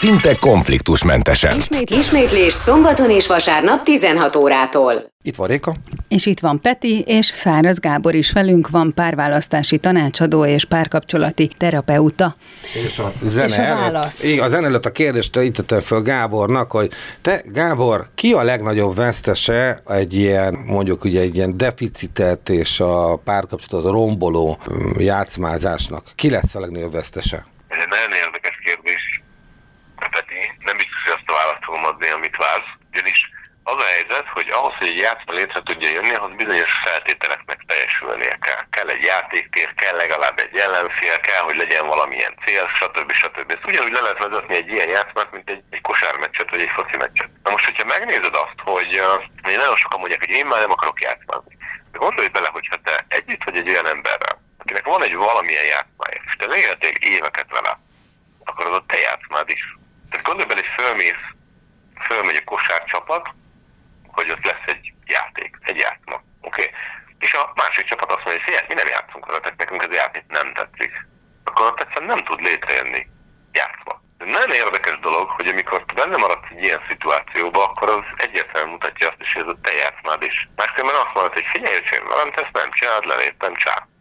Szinte 0.06 0.36
konfliktusmentesen. 0.40 1.56
Ismét, 1.56 1.90
ismétlés 1.90 2.52
szombaton 2.52 3.10
és 3.10 3.26
vasárnap 3.26 3.82
16 3.82 4.36
órától. 4.36 5.12
Itt 5.22 5.36
van 5.36 5.48
Réka. 5.48 5.74
És 6.08 6.26
itt 6.26 6.40
van 6.40 6.60
Peti, 6.60 7.00
és 7.00 7.26
Száraz 7.26 7.78
Gábor 7.78 8.14
is 8.14 8.32
velünk 8.32 8.70
van, 8.70 8.92
párválasztási 8.94 9.78
tanácsadó 9.78 10.44
és 10.44 10.64
párkapcsolati 10.64 11.50
terapeuta. 11.56 12.36
És 12.86 12.98
a 12.98 13.12
zene 13.22 13.46
És 13.46 13.58
a 13.58 13.60
előtt, 13.60 13.78
válasz. 13.78 14.22
Igen, 14.22 14.44
a 14.44 14.48
zene 14.48 14.66
előtt 14.66 14.84
a 14.84 14.92
kérdést 14.92 15.36
itt 15.36 15.54
tettem 15.54 15.80
föl 15.80 16.02
Gábornak, 16.02 16.70
hogy 16.70 16.90
te, 17.22 17.42
Gábor, 17.44 18.06
ki 18.14 18.32
a 18.32 18.42
legnagyobb 18.42 18.96
vesztese 18.96 19.80
egy 19.86 20.14
ilyen, 20.14 20.54
mondjuk 20.66 21.04
ugye 21.04 21.20
egy 21.20 21.34
ilyen 21.36 21.56
deficitet 21.56 22.48
és 22.48 22.80
a 22.80 23.16
párkapcsolatot 23.16 23.90
romboló 23.90 24.58
mm, 24.72 25.00
játszmázásnak? 25.00 26.04
Ki 26.14 26.30
lesz 26.30 26.54
a 26.54 26.60
legnagyobb 26.60 26.92
vesztese? 26.92 27.36
Ez 27.68 27.78
egy 27.80 27.88
nagyon 27.88 28.12
érdekes 28.24 28.58
kérdés, 28.64 29.16
Peti. 30.16 30.40
Nem 30.68 30.76
biztos, 30.76 31.00
hogy 31.04 31.14
azt 31.16 31.28
a 31.30 31.32
választ 31.32 31.64
fogom 31.64 31.75
adni, 31.86 32.08
amit 32.08 32.36
vársz. 32.36 32.72
Ugyanis 32.92 33.20
az 33.72 33.78
a 33.78 33.90
helyzet, 33.94 34.28
hogy 34.28 34.48
ahhoz, 34.50 34.74
hogy 34.78 34.88
egy 34.88 35.04
játszma 35.06 35.32
létre 35.32 35.62
tudja 35.62 35.88
jönni, 35.88 36.14
ahhoz 36.14 36.36
bizonyos 36.36 36.72
feltételeknek 36.84 37.60
teljesülnie 37.66 38.36
kell. 38.46 38.62
Kell 38.70 38.88
egy 38.88 39.02
játéktér, 39.02 39.74
kell 39.74 39.96
legalább 39.96 40.38
egy 40.38 40.56
ellenfél, 40.56 41.20
kell, 41.20 41.42
hogy 41.42 41.56
legyen 41.56 41.86
valamilyen 41.86 42.34
cél, 42.44 42.68
stb. 42.78 43.12
stb. 43.12 43.50
Ezt 43.50 43.66
ugyanúgy 43.66 43.92
le 43.92 44.00
lehet 44.00 44.18
vezetni 44.18 44.54
egy 44.54 44.68
ilyen 44.68 44.88
játszmát, 44.88 45.32
mint 45.32 45.50
egy, 45.50 45.62
egy 45.70 45.80
kosármeccset 45.80 46.50
vagy 46.50 46.60
egy 46.60 46.74
foci 46.76 46.96
meccset. 46.96 47.30
Na 47.42 47.50
most, 47.50 47.64
hogyha 47.64 47.84
megnézed 47.84 48.34
azt, 48.34 48.60
hogy 48.64 49.00
uh, 49.00 49.22
hogy 49.42 49.56
nagyon 49.56 49.76
sokan 49.76 49.98
mondják, 49.98 50.20
hogy 50.20 50.38
én 50.40 50.46
már 50.46 50.60
nem 50.60 50.70
akarok 50.76 51.00
játszmázni. 51.00 51.56
De 51.92 51.98
gondolj 51.98 52.28
bele, 52.28 52.48
hogyha 52.52 52.76
te 52.76 53.04
együtt 53.08 53.44
vagy 53.44 53.56
egy 53.56 53.68
olyan 53.68 53.86
emberrel, 53.86 54.40
akinek 54.58 54.84
van 54.84 55.02
egy 55.02 55.14
valamilyen 55.14 55.64
játszmája, 55.64 56.20
és 56.24 56.36
te 56.38 56.46
leéltél 56.46 56.94
éveket 57.00 57.50
vele, 57.50 57.78
akkor 58.44 58.66
az 58.66 58.74
a 58.74 58.84
te 58.86 58.98
játszmád 58.98 59.48
is. 59.48 59.76
Tehát 60.10 60.26
gondolj 60.26 60.48
bele, 60.48 60.60
hogy 60.60 60.84
fölmész, 60.84 61.24
fölmegy 62.00 62.36
a 62.36 62.44
kosárcsapat, 62.44 63.28
hogy 64.12 64.30
ott 64.30 64.44
lesz 64.44 64.66
egy 64.66 64.92
játék, 65.06 65.56
egy 65.60 65.76
játszma. 65.76 66.22
Oké? 66.40 66.60
Okay? 66.60 66.72
És 67.18 67.32
a 67.32 67.52
másik 67.54 67.86
csapat 67.86 68.12
azt 68.12 68.24
mondja, 68.24 68.44
hogy 68.44 68.64
mi 68.68 68.74
nem 68.74 68.86
játszunk 68.86 69.26
veletek, 69.26 69.56
nekünk 69.56 69.82
ez 69.82 69.90
a 69.90 69.94
játék 69.94 70.24
nem 70.28 70.52
tetszik. 70.52 71.06
Akkor 71.44 71.66
ott 71.66 71.80
egyszerűen 71.80 72.14
nem 72.14 72.24
tud 72.24 72.40
létrejönni 72.40 73.06
játszma. 73.52 74.00
Ez 74.18 74.26
nagyon 74.26 74.52
érdekes 74.52 74.98
dolog, 74.98 75.28
hogy 75.28 75.46
amikor 75.46 75.84
benne 75.94 76.16
maradsz 76.16 76.50
egy 76.50 76.62
ilyen 76.62 76.80
szituációba, 76.88 77.64
akkor 77.64 77.88
az 77.88 78.04
egyértelműen 78.16 78.72
mutatja 78.72 79.08
azt 79.08 79.20
is, 79.20 79.32
hogy 79.32 79.42
ez 79.42 79.48
a 79.48 79.60
te 79.62 79.72
játszmád 79.72 80.22
is. 80.22 80.48
Máskülönben 80.56 81.00
azt 81.00 81.14
mondod, 81.14 81.32
hogy 81.32 81.46
figyelj, 81.52 81.74
hogy 81.74 82.32
te 82.34 82.42
ezt 82.42 82.52
nem 82.52 82.70
csináld, 82.70 83.04
leléptem, 83.04 83.54
csá. 83.54 83.74
A, 83.74 83.95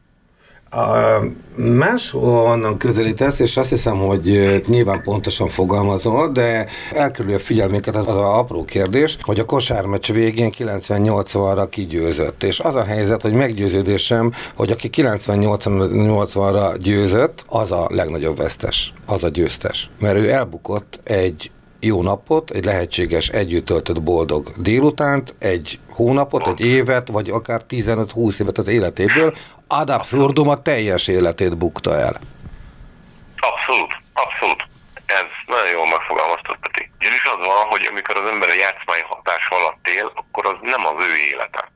máshol 1.55 2.45
onnan 2.45 2.77
közelítesz, 2.77 3.39
és 3.39 3.57
azt 3.57 3.69
hiszem, 3.69 3.97
hogy 3.97 4.61
nyilván 4.67 5.01
pontosan 5.03 5.47
fogalmazol, 5.47 6.31
de 6.31 6.65
elkerülő 6.91 7.35
a 7.35 7.39
figyelmünket 7.39 7.95
az, 7.95 8.07
az 8.07 8.15
a 8.15 8.37
apró 8.37 8.65
kérdés, 8.65 9.17
hogy 9.21 9.39
a 9.39 9.45
kosármeccs 9.45 10.11
végén 10.11 10.49
98-ra 10.57 11.67
kigyőzött. 11.69 12.43
És 12.43 12.59
az 12.59 12.75
a 12.75 12.83
helyzet, 12.83 13.21
hogy 13.21 13.33
meggyőződésem, 13.33 14.31
hogy 14.55 14.71
aki 14.71 14.89
98-ra 14.93 16.75
győzött, 16.79 17.45
az 17.47 17.71
a 17.71 17.87
legnagyobb 17.89 18.37
vesztes, 18.37 18.93
az 19.05 19.23
a 19.23 19.29
győztes. 19.29 19.89
Mert 19.99 20.17
ő 20.17 20.29
elbukott 20.29 20.99
egy 21.03 21.51
jó 21.79 22.01
napot, 22.01 22.49
egy 22.49 22.65
lehetséges 22.65 23.29
együtt 23.29 23.65
töltött 23.65 24.01
boldog 24.03 24.47
délutánt, 24.57 25.35
egy 25.39 25.79
hónapot, 25.89 26.47
egy 26.47 26.61
évet, 26.65 27.07
vagy 27.07 27.29
akár 27.29 27.61
15-20 27.69 28.41
évet 28.41 28.57
az 28.57 28.67
életéből, 28.67 29.33
ad 29.67 29.89
abszurdum 29.89 30.49
a 30.49 30.61
teljes 30.61 31.07
életét 31.07 31.57
bukta 31.57 31.91
el. 31.99 32.15
Abszolút, 33.49 33.93
abszolút. 34.13 34.61
Ez 35.05 35.29
nagyon 35.47 35.71
jól 35.77 35.87
megfogalmaztad, 35.87 36.57
Peti. 36.63 36.91
Ugyanis 36.99 37.23
az 37.33 37.41
van, 37.45 37.65
hogy 37.73 37.85
amikor 37.91 38.15
az 38.17 38.29
ember 38.31 38.49
a 38.49 38.61
játszmai 38.63 39.03
hatás 39.11 39.47
alatt 39.57 39.87
él, 39.97 40.11
akkor 40.15 40.45
az 40.45 40.57
nem 40.61 40.85
az 40.85 40.97
ő 41.09 41.13
élete. 41.31 41.71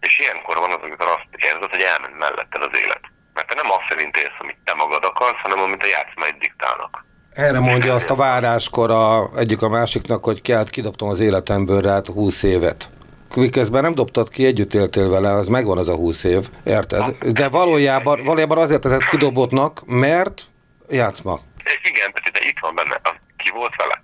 És 0.00 0.18
ilyenkor 0.18 0.56
van 0.64 0.72
az, 0.76 0.82
amikor 0.82 1.06
azt 1.16 1.28
érzed, 1.48 1.70
hogy 1.70 1.84
elment 1.92 2.18
melletted 2.18 2.62
az 2.62 2.74
élet. 2.82 3.04
Mert 3.34 3.48
te 3.48 3.54
nem 3.54 3.70
azt 3.70 3.88
szerint 3.88 4.16
élsz, 4.16 4.40
amit 4.42 4.64
te 4.64 4.74
magad 4.74 5.04
akarsz, 5.04 5.42
hanem 5.44 5.60
amit 5.64 5.82
a 5.82 5.92
játszmáid 5.96 6.38
diktálnak. 6.44 6.94
Erre 7.36 7.58
mondja 7.58 7.94
azt 7.94 8.10
a 8.10 8.14
váráskor 8.14 8.90
a, 8.90 9.28
egyik 9.36 9.62
a 9.62 9.68
másiknak, 9.68 10.24
hogy 10.24 10.42
kelt, 10.42 10.70
kidobtam 10.70 11.08
az 11.08 11.20
életemből 11.20 11.80
rád 11.80 12.06
20 12.06 12.42
évet. 12.42 12.90
Miközben 13.34 13.82
nem 13.82 13.94
dobtad 13.94 14.28
ki, 14.28 14.46
együtt 14.46 14.74
éltél 14.74 15.08
vele, 15.10 15.30
az 15.30 15.48
megvan 15.48 15.78
az 15.78 15.88
a 15.88 15.94
20 15.94 16.24
év, 16.24 16.48
érted? 16.64 17.16
De 17.32 17.48
valójában, 17.48 18.24
valójában 18.24 18.58
azért 18.58 18.84
ezett 18.84 19.04
kidobottnak, 19.04 19.82
mert 19.86 20.42
játszma. 20.90 21.38
Igen, 21.82 22.12
de 22.32 22.40
itt 22.48 22.58
van 22.60 22.74
benne. 22.74 23.00
Ki 23.36 23.50
volt 23.50 23.76
vele? 23.76 24.02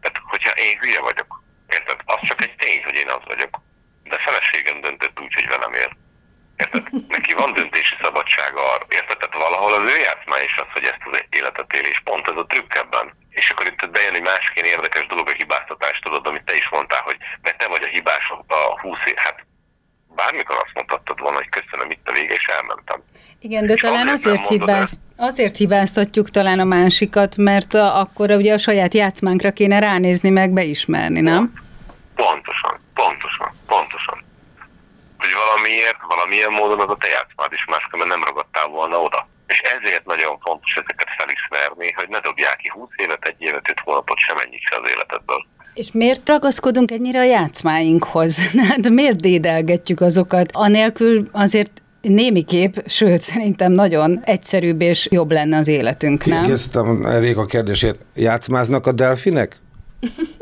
Tehát, 0.00 0.16
hogyha 0.30 0.50
én 0.50 0.78
hülye 0.80 1.00
vagyok, 1.00 1.42
érted? 1.68 1.96
Az 2.04 2.28
csak 2.28 2.42
egy 2.42 2.54
tény, 2.58 2.82
hogy 2.84 2.94
én 2.94 3.08
az 3.08 3.22
vagyok. 3.26 3.60
De 4.04 4.16
feleségem 4.26 4.80
döntött 4.80 5.20
úgy, 5.20 5.34
hogy 5.34 5.48
velem 5.48 5.74
él. 5.74 5.90
Érted? 6.56 6.82
Neki 7.16 7.32
van 7.32 7.52
döntési 7.52 7.94
szabadsága 8.00 8.60
arra. 8.72 8.84
Érted? 8.88 9.16
Tehát 9.18 9.42
valahol 9.46 9.72
az 9.78 9.84
ő 9.94 9.96
játszmány 10.08 10.44
is 10.50 10.56
az, 10.62 10.70
hogy 10.72 10.84
ezt 10.84 11.04
az 11.10 11.24
életet 11.30 11.72
él, 11.72 11.86
és 11.92 12.00
pont 12.04 12.26
ez 12.28 12.36
a 12.36 12.46
trükk 12.46 12.74
ebben. 12.74 13.06
És 13.30 13.50
akkor 13.50 13.66
itt 13.66 13.90
bejön 13.90 14.14
egy 14.14 14.28
másik 14.32 14.54
ilyen 14.54 14.72
érdekes 14.74 15.06
dolog, 15.06 15.28
a 15.28 15.38
hibáztatást, 15.40 16.02
tudod, 16.02 16.26
amit 16.26 16.44
te 16.44 16.54
is 16.56 16.68
mondtál, 16.68 17.02
hogy 17.08 17.16
mert 17.42 17.58
te 17.58 17.66
vagy 17.66 17.82
a 17.82 17.92
hibás 17.94 18.24
a 18.46 18.80
20 18.80 18.98
év. 19.06 19.16
Hát 19.16 19.38
bármikor 20.16 20.56
azt 20.64 20.74
mondhattad 20.74 21.20
volna, 21.20 21.36
hogy 21.36 21.48
köszönöm 21.48 21.90
itt 21.90 22.08
a 22.08 22.12
vége, 22.12 22.34
és 22.34 22.46
elmentem. 22.46 23.02
Igen, 23.40 23.66
de 23.66 23.72
és 23.72 23.80
talán 23.80 24.08
azért, 24.08 24.40
azért, 24.40 24.48
hibázt, 24.48 25.00
azért 25.16 25.56
hibáztatjuk 25.56 26.30
talán 26.30 26.60
a 26.60 26.64
másikat, 26.64 27.36
mert 27.36 27.74
a, 27.74 28.00
akkor 28.00 28.30
ugye 28.30 28.52
a 28.52 28.58
saját 28.58 28.94
játszmánkra 28.94 29.50
kéne 29.50 29.78
ránézni, 29.78 30.30
meg 30.30 30.50
beismerni, 30.50 31.20
nem? 31.20 31.52
Pontosan, 32.14 32.80
pontosan, 32.94 33.50
pontosan. 33.66 34.25
Hogy 35.26 35.42
valamiért, 35.46 36.00
valamilyen 36.14 36.52
módon 36.58 36.80
az 36.84 36.92
a 36.94 36.96
te 37.02 37.08
játszmád 37.16 37.52
is 37.58 37.64
máskülönben 37.72 38.12
nem 38.14 38.28
ragadtál 38.28 38.68
volna 38.78 38.96
oda. 39.06 39.20
És 39.52 39.58
ezért 39.76 40.04
nagyon 40.12 40.34
fontos 40.46 40.72
ezeket 40.82 41.08
felismerni, 41.18 41.88
hogy 41.98 42.08
ne 42.08 42.20
dobják 42.20 42.56
ki 42.56 42.68
20 42.74 42.88
évet, 42.96 43.24
egy 43.30 43.40
évet, 43.48 43.70
5 43.70 43.80
hónapot, 43.84 44.18
sem 44.26 44.38
ennyit 44.44 44.66
se 44.68 44.76
az 44.80 44.88
életedből. 44.94 45.40
És 45.74 45.88
miért 45.92 46.28
ragaszkodunk 46.28 46.90
ennyire 46.90 47.18
a 47.18 47.30
játszmáinkhoz? 47.36 48.32
De 48.84 48.90
miért 48.98 49.20
dédelgetjük 49.20 50.00
azokat? 50.00 50.48
Anélkül 50.52 51.28
azért 51.32 51.72
némi 52.00 52.42
kép, 52.44 52.82
sőt, 52.86 53.18
szerintem 53.18 53.72
nagyon 53.72 54.20
egyszerűbb 54.24 54.80
és 54.80 55.08
jobb 55.10 55.30
lenne 55.30 55.56
az 55.56 55.68
életünk, 55.68 56.24
nem? 56.24 56.40
Kérdeztem 56.40 57.04
a 57.36 57.46
kérdését. 57.46 57.98
Játszmáznak 58.14 58.86
a 58.86 58.92
delfinek? 58.92 59.56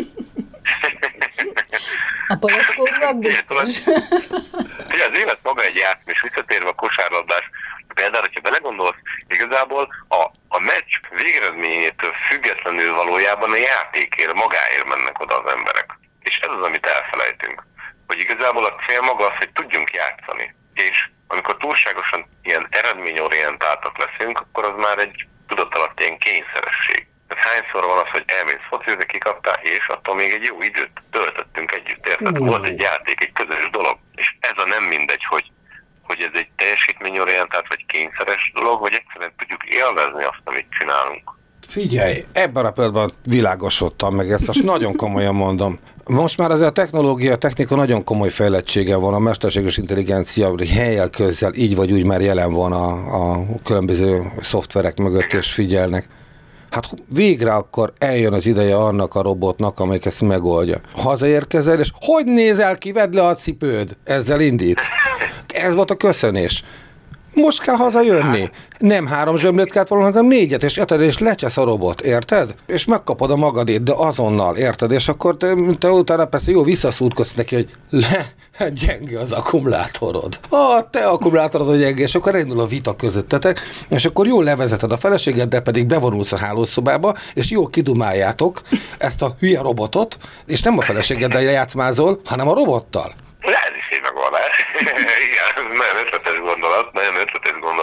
A 2.29 2.37
palackóknak 2.41 3.19
biztos. 3.19 3.81
Ugye 4.93 5.05
az 5.05 5.15
élet 5.15 5.39
maga 5.43 5.63
egy 5.63 5.77
játszma, 5.77 6.11
és 6.13 6.21
visszatérve 6.23 6.69
a 6.69 6.75
kosárlabdás 6.75 7.51
például, 7.95 8.23
hogyha 8.23 8.41
belegondolsz, 8.41 8.97
igazából 9.29 9.89
a, 10.09 10.23
a 10.49 10.59
meccs 10.59 10.93
végeredményétől 11.11 12.13
függetlenül 12.29 12.95
valójában 12.95 13.51
a 13.53 13.57
játékért, 13.57 14.35
magáért 14.35 14.85
mennek 14.85 15.21
oda 15.21 15.43
az 15.43 15.53
emberek. 15.53 15.99
És 16.21 16.37
ez 16.37 16.51
az, 16.51 16.63
amit 16.63 16.87
elfelejtünk. 16.87 17.63
Hogy 18.07 18.19
igazából 18.19 18.65
a 18.65 18.75
cél 18.87 19.01
maga 19.01 19.27
az, 19.27 19.37
hogy 19.39 19.53
tudjunk 19.53 19.91
játszani. 19.91 20.55
És 20.75 21.09
amikor 21.29 21.57
túlságosan 21.57 22.27
ilyen 22.43 22.67
eredményorientáltak 22.71 23.99
leszünk, 23.99 24.39
akkor 24.41 24.65
az 24.65 24.77
már 24.77 24.99
egy 24.99 25.27
tudatalatt 25.49 26.01
ilyen 26.01 26.19
kényszeresség. 26.19 27.07
Tehát 27.35 27.49
hányszor 27.49 27.83
van 27.91 27.99
az, 28.05 28.11
hogy 28.17 28.25
elmész 28.39 28.67
focizni, 28.73 29.07
kikaptál, 29.07 29.59
és 29.77 29.87
attól 29.95 30.15
még 30.15 30.31
egy 30.33 30.47
jó 30.51 30.57
időt 30.71 30.97
töltöttünk 31.11 31.71
együtt, 31.79 32.07
érted? 32.07 32.39
Volt 32.39 32.65
egy 32.65 32.81
játék, 32.81 33.21
egy 33.21 33.33
közös 33.41 33.65
dolog. 33.71 33.97
És 34.15 34.29
ez 34.41 34.57
a 34.65 34.67
nem 34.75 34.85
mindegy, 34.85 35.25
hogy 35.25 35.45
hogy 36.09 36.21
ez 36.21 36.41
egy 36.41 36.49
teljesítményorientált 36.57 37.69
vagy 37.69 37.87
kényszeres 37.87 38.53
dolog, 38.55 38.81
vagy 38.81 38.95
egyszerűen 39.01 39.33
tudjuk 39.39 39.65
élvezni 39.65 40.25
azt, 40.25 40.45
amit 40.45 40.67
csinálunk. 40.79 41.23
Figyelj, 41.69 42.15
ebben 42.33 42.65
a 42.65 42.71
pillanatban 42.71 43.13
világosodtam 43.25 44.15
meg, 44.15 44.31
ezt 44.31 44.47
most 44.47 44.63
nagyon 44.63 44.97
komolyan 44.97 45.35
mondom. 45.35 45.79
Most 46.05 46.39
már 46.39 46.51
azért 46.51 46.69
a 46.69 46.73
technológia, 46.73 47.33
a 47.33 47.37
technika 47.37 47.75
nagyon 47.77 48.05
komoly 48.05 48.29
fejlettsége 48.29 48.97
van, 48.97 49.15
a 49.15 49.19
mesterséges 49.19 49.77
intelligencia 49.77 50.55
helyel 50.75 51.11
közzel 51.11 51.55
így 51.55 51.75
vagy 51.75 51.93
úgy 51.93 52.07
már 52.07 52.21
jelen 52.21 52.53
van 52.53 52.73
a, 52.73 52.89
a 53.23 53.45
különböző 53.65 54.23
szoftverek 54.39 54.97
mögött, 54.99 55.33
és 55.33 55.53
figyelnek. 55.53 56.05
Hát 56.75 56.95
végre 57.09 57.55
akkor 57.55 57.93
eljön 57.99 58.33
az 58.33 58.47
ideje 58.47 58.77
annak 58.77 59.15
a 59.15 59.23
robotnak, 59.23 59.81
amelyik 59.81 60.05
ezt 60.05 60.21
megoldja. 60.21 60.81
Hazaérkezel, 60.95 61.79
és 61.79 61.93
hogy 62.01 62.27
nézel 62.27 62.79
ki, 62.79 62.93
vedd 62.93 63.15
le 63.15 63.27
a 63.27 63.35
cipőd? 63.35 63.97
Ezzel 64.05 64.41
indít. 64.41 64.79
Ez 65.55 65.75
volt 65.75 65.91
a 65.91 65.95
köszönés. 65.95 66.65
Most 67.35 67.63
kell 67.63 67.75
hazajönni. 67.75 68.51
Nem 68.79 69.07
három 69.07 69.37
zsömlét 69.37 69.73
kellett 69.73 69.89
volna, 69.89 70.05
hanem 70.05 70.27
négyet, 70.27 70.63
és 70.63 70.77
érted, 70.77 71.01
és 71.01 71.19
lecsesz 71.19 71.57
a 71.57 71.65
robot, 71.65 72.01
érted? 72.01 72.55
És 72.67 72.85
megkapod 72.85 73.31
a 73.31 73.37
magadét, 73.37 73.83
de 73.83 73.93
azonnal, 73.97 74.57
érted? 74.57 74.91
És 74.91 75.09
akkor 75.09 75.37
te, 75.37 75.55
te 75.79 75.91
utána 75.91 76.25
persze 76.25 76.51
jó 76.51 76.63
visszaszúrkodsz 76.63 77.35
neki, 77.35 77.55
hogy 77.55 77.69
le, 77.91 78.27
hát 78.59 78.73
gyenge 78.87 79.19
az 79.19 79.33
akkumulátorod. 79.33 80.39
A 80.51 80.91
te 80.91 81.07
akkumulátorod 81.07 81.69
a 81.69 81.77
gyenge, 81.77 82.03
és 82.03 82.15
akkor 82.15 82.35
elindul 82.35 82.61
a 82.61 82.67
vita 82.67 82.97
közöttetek, 82.97 83.61
és 83.89 84.05
akkor 84.05 84.27
jól 84.27 84.45
levezeted 84.45 84.93
a 84.93 84.97
feleségeddel, 84.97 85.61
pedig 85.61 85.87
bevonulsz 85.87 86.33
a 86.33 86.37
hálószobába, 86.37 87.15
és 87.35 87.51
jól 87.51 87.71
kidumáljátok 87.71 88.61
ezt 88.99 89.23
a 89.23 89.35
hülye 89.39 89.61
robotot, 89.61 90.17
és 90.47 90.63
nem 90.63 90.79
a 90.79 90.83
feleségeddel 90.83 91.43
játszmázol, 91.43 92.21
hanem 92.25 92.49
a 92.49 92.55
robottal. 92.55 93.15
Ez 93.69 93.75
is 93.83 93.89
egy 93.97 94.03
megoldás. 94.03 94.55
Igen, 94.81 95.65
nagyon 95.83 95.97
ötletes 96.05 96.39
gondolat, 96.49 96.93
nagyon 96.93 97.17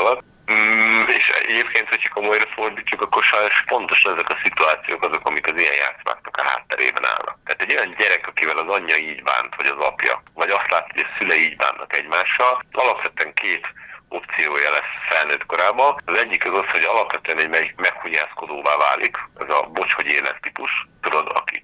gondolat. 0.01 0.23
Mm, 0.51 1.07
és 1.07 1.27
egyébként, 1.27 1.89
hogyha 1.89 2.13
komolyra 2.13 2.47
fordítjuk, 2.55 3.01
akkor 3.01 3.23
sajnos 3.23 3.63
pontosan 3.67 4.13
ezek 4.13 4.29
a 4.29 4.39
szituációk 4.43 5.03
azok, 5.03 5.27
amik 5.27 5.47
az 5.47 5.57
ilyen 5.57 5.73
játszmáknak 5.73 6.37
a 6.37 6.43
hátterében 6.43 7.05
állnak. 7.05 7.37
Tehát 7.45 7.61
egy 7.61 7.75
olyan 7.75 7.95
gyerek, 7.97 8.27
akivel 8.27 8.57
az 8.57 8.69
anyja 8.75 8.97
így 8.97 9.23
bánt, 9.23 9.55
vagy 9.55 9.65
az 9.65 9.85
apja, 9.89 10.23
vagy 10.33 10.49
azt 10.49 10.71
lát, 10.71 10.87
hogy 10.91 11.05
a 11.05 11.13
szülei 11.17 11.43
így 11.45 11.55
bánnak 11.55 11.97
egymással, 11.97 12.63
alapvetően 12.71 13.33
két 13.33 13.67
opciója 14.09 14.71
lesz 14.71 14.93
felnőtt 15.09 15.45
korában. 15.45 15.95
Az 16.05 16.17
egyik 16.17 16.45
az 16.45 16.57
az, 16.57 16.69
hogy 16.71 16.83
alapvetően 16.83 17.53
egy 17.53 17.73
meghunyászkodóvá 17.75 18.75
válik, 18.77 19.17
ez 19.39 19.49
a 19.49 19.69
bocs, 19.73 19.93
hogy 19.93 20.07
élet 20.07 20.41
típus, 20.41 20.71
tudod, 21.01 21.27
aki, 21.33 21.63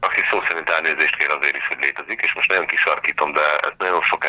aki 0.00 0.20
szó 0.30 0.42
szerint 0.48 0.70
elnézést 0.70 1.16
kér 1.16 1.30
azért 1.30 1.56
is, 1.56 1.66
hogy 1.66 1.80
létezik, 1.80 2.20
és 2.20 2.32
most 2.34 2.48
nagyon 2.48 2.66
kisarkítom, 2.66 3.32
de 3.32 3.56
ez 3.56 3.72
nagyon 3.78 4.02
sok 4.02 4.24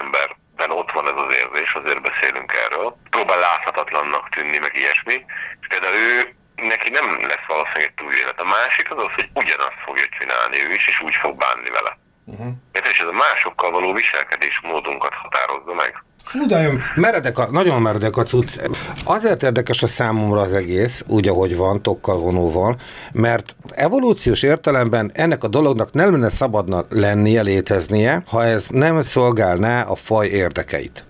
emberben 0.57 0.77
ott 0.77 0.91
van 0.91 1.07
ez 1.07 1.23
az 1.25 1.35
érzés, 1.35 1.73
azért 1.73 2.01
beszélünk 2.01 2.53
erről. 2.53 2.97
Próbál 3.09 3.39
láthatatlannak 3.39 4.29
tűnni, 4.29 4.57
meg 4.57 4.75
ilyesmi, 4.75 5.25
és 5.61 5.67
például 5.67 5.95
ő 5.95 6.35
neki 6.55 6.89
nem 6.89 7.27
lesz 7.27 7.47
valószínűleg 7.47 7.93
túlélet. 7.95 8.39
A 8.39 8.53
másik 8.57 8.91
az 8.91 8.97
az, 8.97 9.13
hogy 9.15 9.29
ugyanazt 9.33 9.81
fogja 9.85 10.07
csinálni 10.19 10.63
ő 10.63 10.73
is, 10.73 10.87
és 10.87 11.01
úgy 11.01 11.15
fog 11.15 11.37
bánni 11.37 11.69
vele. 11.69 11.97
Uh-huh. 12.25 12.53
És 12.71 12.99
ez 12.99 13.07
a 13.07 13.21
másokkal 13.25 13.71
való 13.71 13.93
viselkedés 13.93 14.59
módunkat 14.61 15.13
határozza 15.13 15.73
meg. 15.73 16.03
Fú, 16.25 16.45
de 16.45 16.71
meredek 16.95 17.39
a, 17.39 17.47
nagyon 17.51 17.81
meredek 17.81 18.17
a 18.17 18.23
cucc. 18.23 18.59
Azért 19.03 19.43
érdekes 19.43 19.83
a 19.83 19.87
számomra 19.87 20.41
az 20.41 20.53
egész, 20.53 21.03
úgy, 21.07 21.27
ahogy 21.27 21.55
van, 21.55 21.81
tokkal 21.81 22.19
vonóval, 22.19 22.75
mert 23.13 23.55
evolúciós 23.69 24.43
értelemben 24.43 25.11
ennek 25.13 25.43
a 25.43 25.47
dolognak 25.47 25.93
nem 25.93 26.11
lenne 26.11 26.29
szabadna 26.29 26.85
lennie, 26.89 27.41
léteznie, 27.41 28.23
ha 28.27 28.45
ez 28.45 28.67
nem 28.69 29.01
szolgálná 29.01 29.81
a 29.81 29.95
faj 29.95 30.27
érdekeit. 30.27 31.05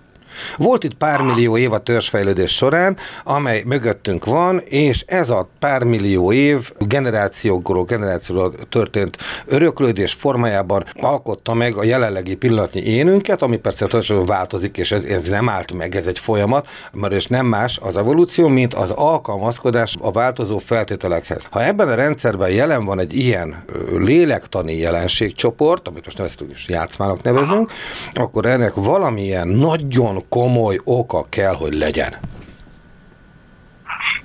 Volt 0.57 0.83
itt 0.83 0.93
pár 0.93 1.21
millió 1.21 1.57
év 1.57 1.73
a 1.73 1.77
törzsfejlődés 1.77 2.55
során, 2.55 2.97
amely 3.23 3.63
mögöttünk 3.65 4.25
van, 4.25 4.59
és 4.59 5.03
ez 5.07 5.29
a 5.29 5.49
pár 5.59 5.83
millió 5.83 6.31
év 6.31 6.71
generációkról 6.79 7.83
generációról 7.83 8.53
történt 8.69 9.17
öröklődés 9.45 10.13
formájában 10.13 10.83
alkotta 11.01 11.53
meg 11.53 11.75
a 11.75 11.83
jelenlegi 11.83 12.35
pillanatnyi 12.35 12.81
énünket, 12.81 13.41
ami 13.41 13.57
persze 13.57 13.87
változik, 14.25 14.77
és 14.77 14.91
ez, 14.91 15.03
ez 15.03 15.27
nem 15.27 15.49
állt 15.49 15.73
meg, 15.73 15.95
ez 15.95 16.07
egy 16.07 16.19
folyamat, 16.19 16.67
mert 16.93 17.13
és 17.13 17.25
nem 17.25 17.45
más 17.45 17.79
az 17.81 17.97
evolúció, 17.97 18.47
mint 18.47 18.73
az 18.73 18.89
alkalmazkodás 18.89 19.95
a 20.01 20.11
változó 20.11 20.57
feltételekhez. 20.57 21.47
Ha 21.51 21.63
ebben 21.63 21.89
a 21.89 21.95
rendszerben 21.95 22.49
jelen 22.49 22.85
van 22.85 22.99
egy 22.99 23.13
ilyen 23.13 23.63
lélektani 23.97 24.77
jelenségcsoport, 24.77 25.87
amit 25.87 26.05
most 26.05 26.17
neveztünk 26.17 26.51
is 26.51 26.67
játszmának 26.67 27.23
nevezünk, 27.23 27.71
akkor 28.13 28.45
ennek 28.45 28.73
valamilyen 28.73 29.47
nagyon 29.47 30.24
komoly 30.29 30.77
oka 30.83 31.21
kell, 31.29 31.55
hogy 31.55 31.73
legyen. 31.73 32.13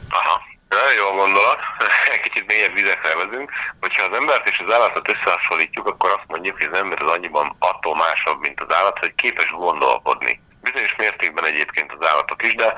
Aha, 0.09 0.43
nagyon 0.69 0.93
jó 0.93 1.09
gondolat. 1.15 1.59
Egy 2.15 2.21
kicsit 2.21 2.47
mélyebb 2.47 2.75
vizekre 2.75 3.15
vezünk. 3.15 3.51
Hogyha 3.81 4.05
az 4.05 4.17
embert 4.17 4.49
és 4.49 4.63
az 4.67 4.75
állatot 4.75 5.09
összehasonlítjuk, 5.09 5.87
akkor 5.87 6.11
azt 6.11 6.27
mondjuk, 6.27 6.57
hogy 6.57 6.69
az 6.73 6.79
ember 6.79 7.03
az 7.03 7.11
annyiban 7.11 7.57
attól 7.59 7.97
másabb, 7.97 8.41
mint 8.41 8.61
az 8.61 8.75
állat, 8.75 8.99
hogy 8.99 9.15
képes 9.15 9.51
gondolkodni. 9.51 10.41
Bizonyos 10.63 10.95
mértékben 10.97 11.45
egyébként 11.45 11.93
az 11.99 12.07
állatok 12.07 12.43
is, 12.43 12.55
de 12.55 12.75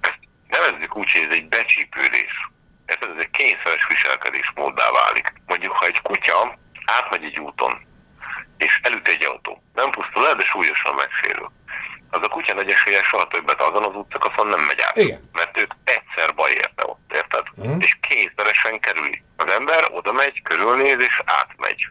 ezt 0.00 0.18
nevezzük 0.48 0.96
úgy, 0.96 1.10
hogy 1.10 1.26
ez 1.28 1.36
egy 1.36 1.48
becsípődés. 1.48 2.50
Ez, 2.86 2.96
ez 3.00 3.18
egy 3.18 3.30
kényszeres 3.30 3.86
viselkedés 3.88 4.52
móddá 4.54 4.90
válik. 4.90 5.32
Mondjuk, 5.46 5.72
ha 5.72 5.86
egy 5.86 6.00
kutya 6.02 6.58
átmegy 6.84 7.24
egy 7.24 7.38
úton, 7.38 7.86
és 8.56 8.80
elüt 8.82 9.08
egy 9.08 9.24
autó, 9.24 9.62
nem 9.74 9.90
pusztul 9.90 10.26
el, 10.26 10.34
de 10.34 10.44
súlyosan 10.44 10.94
megsérül 10.94 11.50
az 12.10 12.22
a 12.22 12.28
kutya 12.28 12.54
nagy 12.54 12.70
esélye 12.70 13.02
soha 13.02 13.28
többet 13.28 13.60
azon 13.60 13.84
az 13.84 13.94
útszakaszon 13.94 14.46
nem 14.46 14.60
megy 14.60 14.80
át. 14.80 14.96
Igen. 14.96 15.30
Mert 15.32 15.58
őt 15.58 15.76
egyszer 15.84 16.34
baj 16.34 16.50
érte 16.50 16.84
ott, 16.86 17.12
érted? 17.14 17.44
Uh-huh. 17.56 17.76
És 17.78 17.96
kényszeresen 18.00 18.80
kerüli. 18.80 19.22
Az 19.36 19.50
ember 19.50 19.88
oda 19.90 20.12
megy, 20.12 20.42
körülnéz 20.42 21.00
és 21.00 21.22
átmegy. 21.24 21.86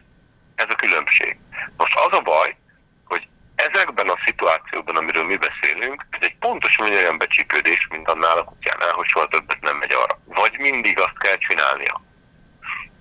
Ez 0.54 0.66
a 0.68 0.74
különbség. 0.74 1.36
Most 1.76 1.94
az 1.94 2.18
a 2.18 2.20
baj, 2.20 2.56
hogy 3.04 3.28
ezekben 3.54 4.08
a 4.08 4.18
szituációkban, 4.24 4.96
amiről 4.96 5.24
mi 5.24 5.36
beszélünk, 5.36 6.06
ez 6.10 6.18
egy 6.20 6.36
pontosan 6.38 6.90
olyan 6.90 7.18
becsípődés, 7.18 7.86
mint 7.90 8.08
annál 8.08 8.38
a 8.38 8.44
kutyánál, 8.44 8.92
hogy 8.92 9.06
soha 9.06 9.28
többet 9.28 9.60
nem 9.60 9.76
megy 9.76 9.92
arra. 9.92 10.20
Vagy 10.24 10.58
mindig 10.58 11.00
azt 11.00 11.18
kell 11.18 11.36
csinálnia. 11.38 12.02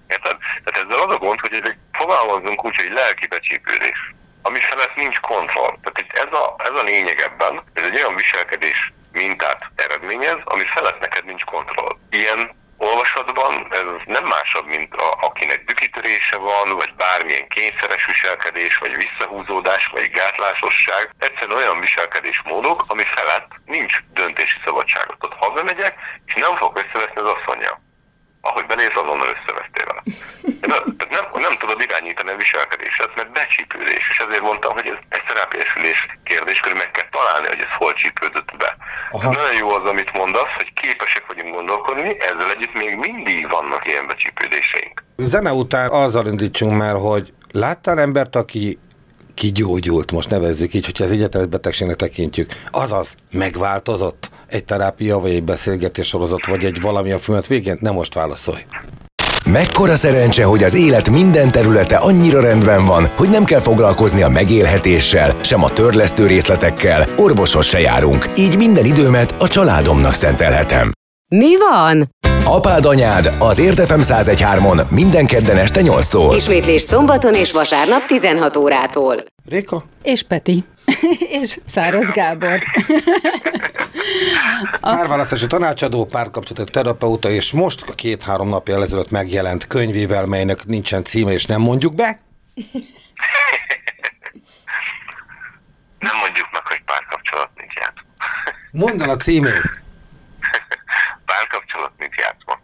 Érted? 0.07 0.37
Tehát 0.63 0.87
ezzel 0.87 1.01
az 1.01 1.15
a 1.15 1.17
gond, 1.17 1.39
hogy 1.39 1.53
ez 1.53 1.63
egy 1.63 1.77
fogalmazunk 1.91 2.65
úgy, 2.65 2.75
hogy 2.75 2.91
lelki 2.91 3.27
becsípődés 3.27 4.15
ami 4.47 4.59
felett 4.59 4.95
nincs 4.95 5.19
kontroll. 5.19 5.73
Tehát 5.81 5.99
itt 5.99 6.13
ez 6.13 6.31
a, 6.31 6.55
ez 6.57 6.75
a 6.81 6.83
lényeg 6.83 7.19
ebben, 7.19 7.63
ez 7.73 7.83
egy 7.83 7.95
olyan 7.95 8.15
viselkedés 8.15 8.93
mintát 9.11 9.61
eredményez, 9.75 10.39
ami 10.43 10.65
felett 10.75 10.99
neked 10.99 11.25
nincs 11.25 11.43
kontroll. 11.43 11.95
Ilyen 12.09 12.55
olvasatban 12.77 13.67
ez 13.69 13.85
nem 14.05 14.25
másabb, 14.25 14.67
mint 14.67 14.93
a, 14.93 15.17
akinek 15.21 15.63
dükitörése 15.65 16.37
van, 16.37 16.75
vagy 16.75 16.93
bármilyen 16.97 17.47
kényszeres 17.47 18.05
viselkedés, 18.05 18.77
vagy 18.77 18.95
visszahúzódás, 18.95 19.87
vagy 19.87 20.09
gátlásosság. 20.09 21.09
Egyszerűen 21.19 21.57
olyan 21.57 21.79
viselkedésmódok, 21.79 22.83
ami 22.87 23.03
felett 23.15 23.51
nincs 23.65 23.93
döntési 24.13 24.57
szabadságot. 24.65 25.23
Ott 25.23 25.33
hazamegyek, 25.33 25.93
és 26.25 26.33
nem 26.33 26.55
fog 26.55 26.77
összeveszni 26.77 27.21
az 27.21 27.33
asszonya 27.35 27.85
ahogy 28.49 28.65
benéz, 28.71 28.93
azonnal 29.03 29.29
összevesztél 29.35 29.85
vele. 29.89 30.01
Nem, 30.73 30.83
nem, 31.15 31.25
nem 31.47 31.55
tudod 31.61 31.79
irányítani 31.87 32.31
a 32.31 32.41
viselkedéset, 32.43 33.11
mert 33.17 33.31
becsípődés, 33.39 34.03
és 34.13 34.17
ezért 34.25 34.47
mondtam, 34.49 34.73
hogy 34.77 34.87
ez 34.93 34.99
egy 35.15 35.25
terápiásülés 35.29 35.99
kérdéskör, 36.29 36.73
meg 36.73 36.91
kell 36.91 37.09
találni, 37.17 37.47
hogy 37.53 37.63
ez 37.67 37.73
hol 37.81 37.93
csípődött 38.01 38.51
be. 38.57 38.69
Aha. 39.11 39.31
Nagyon 39.31 39.57
jó 39.63 39.67
az, 39.79 39.85
amit 39.91 40.11
mondasz, 40.21 40.53
hogy 40.59 40.69
képesek 40.81 41.23
vagyunk 41.27 41.53
gondolkodni, 41.57 42.09
ezzel 42.29 42.49
együtt 42.55 42.75
még 42.83 42.91
mindig 42.95 43.49
vannak 43.49 43.87
ilyen 43.87 44.07
becsípődéseink. 44.07 45.03
Zene 45.17 45.51
után 45.63 45.89
azzal 45.89 46.25
indítsunk 46.25 46.77
már, 46.77 46.95
hogy 47.09 47.33
láttál 47.51 47.99
embert, 47.99 48.35
aki 48.35 48.79
kigyógyult, 49.37 50.11
most 50.11 50.29
nevezzük 50.29 50.73
így, 50.73 50.85
hogyha 50.85 51.03
az 51.03 51.11
egyetemes 51.11 51.47
betegségnek 51.47 51.95
tekintjük, 51.95 52.51
azaz 52.71 53.15
megváltozott 53.31 54.29
egy 54.47 54.65
terápia, 54.65 55.19
vagy 55.19 55.31
egy 55.31 55.43
beszélgetés 55.43 56.07
sorozat, 56.07 56.45
vagy 56.45 56.63
egy 56.63 56.81
valami 56.81 57.11
a 57.11 57.19
filmet 57.19 57.47
végén? 57.47 57.77
Nem 57.81 57.93
most 57.93 58.13
válaszolj. 58.13 58.65
Mekkora 59.45 59.95
szerencse, 59.95 60.43
hogy 60.43 60.63
az 60.63 60.73
élet 60.73 61.09
minden 61.09 61.51
területe 61.51 61.95
annyira 61.95 62.41
rendben 62.41 62.85
van, 62.85 63.09
hogy 63.15 63.29
nem 63.29 63.43
kell 63.43 63.59
foglalkozni 63.59 64.21
a 64.21 64.29
megélhetéssel, 64.29 65.33
sem 65.41 65.63
a 65.63 65.69
törlesztő 65.69 66.27
részletekkel, 66.27 67.05
orvoshoz 67.17 67.65
se 67.65 67.79
járunk, 67.79 68.25
így 68.37 68.57
minden 68.57 68.85
időmet 68.85 69.35
a 69.39 69.47
családomnak 69.47 70.13
szentelhetem. 70.13 70.96
Mi 71.29 71.57
van? 71.57 72.09
Apád 72.45 72.85
anyád 72.85 73.35
az 73.39 73.59
Érdefem 73.59 73.99
1013-on 74.03 74.89
minden 74.89 75.25
kedden 75.25 75.57
este 75.57 75.81
8-tól. 75.83 76.31
Ismétlés 76.35 76.81
szombaton 76.81 77.33
és 77.33 77.51
vasárnap 77.51 78.05
16 78.05 78.55
órától. 78.55 79.15
Réka? 79.49 79.83
És 80.01 80.23
Peti. 80.23 80.63
és 81.41 81.59
Száraz 81.65 82.11
Gábor. 82.11 82.59
Párválasztási 84.81 85.47
tanácsadó, 85.47 86.05
párkapcsolati 86.05 86.71
terapeuta, 86.71 87.29
és 87.29 87.51
most 87.51 87.83
a 87.87 87.93
két-három 87.93 88.49
napja 88.49 88.81
ezelőtt 88.81 89.11
megjelent 89.11 89.67
könyvével, 89.67 90.25
melynek 90.25 90.65
nincsen 90.65 91.03
címe, 91.03 91.31
és 91.31 91.45
nem 91.45 91.61
mondjuk 91.61 91.95
be. 91.95 92.19
Nem 95.99 96.15
mondjuk 96.19 96.47
meg, 96.51 96.61
hogy 96.65 96.81
párkapcsolat 96.85 97.49
nincs 97.55 97.73
játszma. 97.73 98.01
Mondd 98.71 99.01
el 99.01 99.09
a 99.09 99.15
címét. 99.15 99.81
Párkapcsolat 101.25 101.91
nincs 101.97 102.15
játszma. 102.15 102.59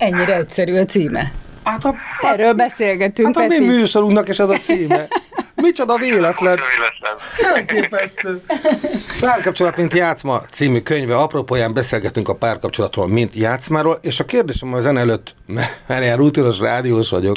Ennyire 0.00 0.36
egyszerű 0.36 0.78
a 0.78 0.84
címe. 0.84 1.32
Hát 1.64 1.84
a, 1.84 1.94
Erről 2.20 2.52
beszélgetünk, 2.52 3.38
hát 3.38 3.50
a 3.50 3.58
mi 3.58 3.66
műsorunknak 3.66 4.28
is 4.28 4.38
ez 4.38 4.48
a 4.48 4.56
címe. 4.56 5.08
Micsoda 5.54 5.96
véletlen. 5.96 6.58
Elképesztő. 7.54 8.42
Párkapcsolat, 9.20 9.76
mint 9.76 9.94
játszma 9.94 10.40
című 10.50 10.80
könyve. 10.80 11.16
Apropóján 11.16 11.74
beszélgetünk 11.74 12.28
a 12.28 12.34
párkapcsolatról, 12.34 13.08
mint 13.08 13.34
játszmáról, 13.34 13.98
és 14.02 14.20
a 14.20 14.24
kérdésem 14.24 14.74
a 14.74 14.80
zene 14.80 15.00
előtt, 15.00 15.34
mert 15.86 16.02
ilyen 16.02 16.16
rutinos 16.16 16.58
rádiós 16.58 17.10
vagyok. 17.10 17.36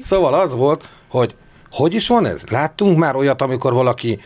Szóval 0.00 0.34
az 0.34 0.54
volt, 0.54 0.88
hogy 1.08 1.34
hogy 1.70 1.94
is 1.94 2.08
van 2.08 2.26
ez? 2.26 2.42
Láttunk 2.50 2.98
már 2.98 3.16
olyat, 3.16 3.42
amikor 3.42 3.72
valaki 3.72 4.20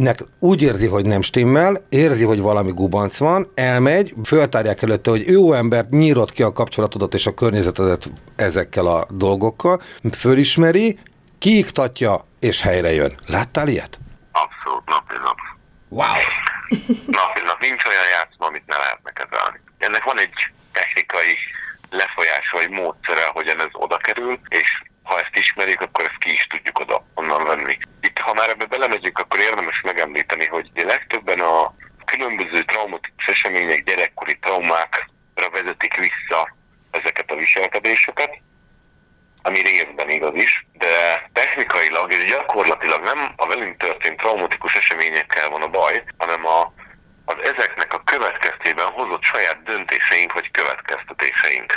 nek 0.00 0.18
úgy 0.38 0.62
érzi, 0.62 0.86
hogy 0.86 1.06
nem 1.06 1.22
stimmel, 1.22 1.76
érzi, 1.88 2.24
hogy 2.24 2.40
valami 2.40 2.72
gubanc 2.72 3.18
van, 3.18 3.52
elmegy, 3.54 4.14
föltárják 4.24 4.82
előtte, 4.82 5.10
hogy 5.10 5.26
jó 5.26 5.52
embert 5.52 5.90
nyírod 5.90 6.32
ki 6.32 6.42
a 6.42 6.52
kapcsolatodat 6.52 7.14
és 7.14 7.26
a 7.26 7.34
környezetedet 7.34 8.10
ezekkel 8.36 8.86
a 8.86 9.06
dolgokkal, 9.10 9.80
fölismeri, 10.12 10.98
kiiktatja 11.38 12.24
és 12.40 12.60
helyre 12.60 12.92
jön. 12.92 13.14
Láttál 13.26 13.68
ilyet? 13.68 13.98
Abszolút 14.32 14.86
napi 14.86 15.14
nap. 15.24 15.38
Wow! 15.88 16.22
Napi 17.18 17.40
nap. 17.46 17.60
Nincs 17.60 17.84
olyan 17.84 18.08
játszma, 18.16 18.46
amit 18.46 18.66
ne 18.66 18.76
lehetne 18.76 19.12
kezelni. 19.12 19.60
Ennek 19.78 20.04
van 20.04 20.18
egy 20.18 20.34
technikai 20.72 21.36
lefolyása 21.90 22.56
vagy 22.56 22.70
módszere, 22.70 23.26
hogyan 23.32 23.60
ez 23.60 23.72
oda 23.72 23.96
kerül, 23.96 24.40
és 24.48 24.82
ha 25.02 25.20
ezt 25.20 25.36
ismerik, 25.36 25.80
akkor 25.80 26.04
ezt 26.04 26.18
ki 26.18 26.32
is 26.32 26.46
tudjuk 26.46 26.78
oda 26.78 27.04
onnan 27.14 27.44
venni. 27.44 27.78
Itt, 28.00 28.18
ha 28.18 28.34
már 28.34 28.48
ebbe 28.48 28.64
belemegyünk, 28.64 29.18
akkor 29.18 29.38
érdemes 29.38 29.80
megemlíteni, 29.80 30.46
hogy 30.46 30.70
legtöbben 30.74 31.40
a 31.40 31.74
különböző 32.04 32.64
traumatikus 32.64 33.26
események, 33.26 33.84
gyerekkori 33.84 34.38
traumákra 34.38 35.50
vezetik 35.52 35.94
vissza 35.94 36.56
ezeket 36.90 37.30
a 37.30 37.36
viselkedéseket, 37.36 38.38
ami 39.42 39.60
részben 39.60 40.10
igaz 40.10 40.34
is, 40.34 40.66
de 40.72 41.24
technikailag 41.32 42.12
és 42.12 42.30
gyakorlatilag 42.30 43.02
nem 43.02 43.32
a 43.36 43.46
velünk 43.46 43.76
történt 43.76 44.16
traumatikus 44.16 44.74
eseményekkel 44.74 45.48
van 45.48 45.62
a 45.62 45.68
baj, 45.68 46.04
hanem 46.18 46.46
a, 46.46 46.72
az 47.24 47.36
ezeknek 47.42 47.92
a 47.92 48.02
következtében 48.04 48.86
hozott 48.86 49.22
saját 49.22 49.62
döntéseink 49.62 50.32
vagy 50.32 50.50
következtetéseink. 50.50 51.72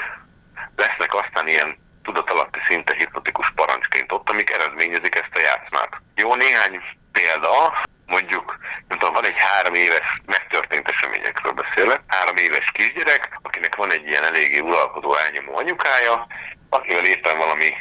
Lesznek 0.76 1.14
aztán 1.14 1.48
ilyen 1.48 1.78
tudatalatti 2.04 2.60
szinte 2.68 2.94
hipnotikus 2.96 3.52
parancsként 3.56 4.12
ott, 4.12 4.30
amik 4.30 4.50
eredményezik 4.50 5.16
ezt 5.16 5.36
a 5.36 5.40
játszmát. 5.40 6.02
Jó 6.16 6.36
néhány 6.36 6.82
példa, 7.12 7.84
mondjuk, 8.06 8.58
nem 8.88 8.98
tudom, 8.98 9.14
van 9.14 9.26
egy 9.26 9.38
három 9.38 9.74
éves 9.74 10.22
megtörtént 10.26 10.88
eseményekről 10.88 11.52
beszélek, 11.52 12.02
három 12.08 12.38
éves 12.38 12.72
kisgyerek, 12.74 13.40
akinek 13.42 13.76
van 13.76 13.92
egy 13.92 14.08
ilyen 14.08 14.24
eléggé 14.24 14.60
uralkodó 14.60 15.16
elnyomó 15.16 15.58
anyukája, 15.58 16.28
akivel 16.70 17.06
éppen 17.06 17.38
valami 17.38 17.74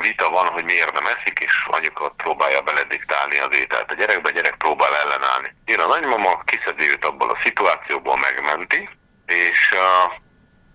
vita 0.00 0.30
van, 0.30 0.46
hogy 0.46 0.64
miért 0.64 0.92
nem 0.92 1.06
eszik, 1.06 1.38
és 1.38 1.54
anyuka 1.66 2.08
próbálja 2.16 2.60
belediktálni 2.62 3.38
az 3.38 3.56
ételt 3.56 3.90
a 3.90 3.94
gyerekbe, 3.94 4.28
a 4.28 4.32
gyerek 4.32 4.56
próbál 4.56 4.94
ellenállni. 4.96 5.54
Jön 5.64 5.80
a 5.80 5.86
nagymama, 5.86 6.42
kiszedi 6.44 6.90
őt 6.90 7.04
abból 7.04 7.30
a 7.30 7.38
szituációból, 7.42 8.16
megmenti, 8.16 8.88
és 9.26 9.72
uh, 9.72 10.23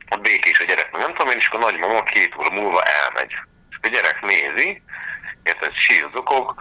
a 0.10 0.18
békés 0.18 0.60
a 0.60 0.64
gyerek, 0.64 0.92
nem 0.92 1.14
tudom 1.14 1.32
én, 1.32 1.38
és 1.38 1.48
akkor 1.48 1.60
a 1.60 1.64
nagymama 1.70 2.04
két 2.04 2.36
óra 2.38 2.50
múlva 2.50 2.84
elmegy. 2.84 3.34
És 3.70 3.78
a 3.82 3.88
gyerek 3.88 4.22
nézi, 4.22 4.82
érted, 5.44 5.74
sírzokog, 5.74 6.54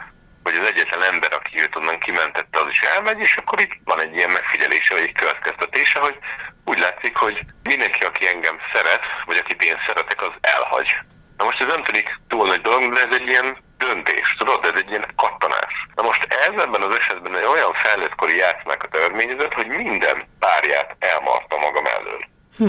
hogy 0.43 0.57
az 0.57 0.67
egyetlen 0.67 1.03
ember, 1.03 1.33
aki 1.33 1.61
őt 1.61 1.77
onnan 1.77 1.99
kimentette, 1.99 2.61
az 2.61 2.69
is 2.71 2.81
elmegy, 2.81 3.21
és 3.21 3.37
akkor 3.37 3.61
itt 3.61 3.75
van 3.85 4.01
egy 4.01 4.15
ilyen 4.17 4.31
megfigyelése, 4.31 4.95
vagy 4.95 5.03
egy 5.03 5.13
következtetése, 5.13 5.99
hogy 5.99 6.19
úgy 6.65 6.79
látszik, 6.79 7.17
hogy 7.17 7.41
mindenki, 7.63 8.05
aki 8.05 8.29
engem 8.29 8.59
szeret, 8.73 9.03
vagy 9.25 9.37
akit 9.37 9.63
én 9.63 9.77
szeretek, 9.87 10.23
az 10.23 10.33
elhagy. 10.41 10.89
Na 11.37 11.45
most 11.45 11.61
ez 11.61 11.67
nem 11.67 11.83
tűnik 11.83 12.19
túl 12.29 12.47
nagy 12.47 12.61
dolog, 12.61 12.93
de 12.93 13.01
ez 13.01 13.17
egy 13.19 13.29
ilyen 13.29 13.57
döntés, 13.79 14.35
tudod, 14.39 14.65
ez 14.65 14.81
egy 14.81 14.91
ilyen 14.91 15.07
kattanás. 15.17 15.73
Na 15.95 16.03
most 16.03 16.27
ez 16.29 16.63
ebben 16.63 16.83
az 16.83 16.97
esetben 16.97 17.37
egy 17.37 17.45
olyan 17.45 17.73
felnőttkori 17.73 18.37
játszmákat 18.37 18.97
eredményezett, 18.97 19.53
hogy 19.53 19.67
minden 19.67 20.27
párját 20.39 20.97
elmarta 20.99 21.57
maga 21.59 21.81
mellől. 21.81 22.25
Hm. 22.57 22.67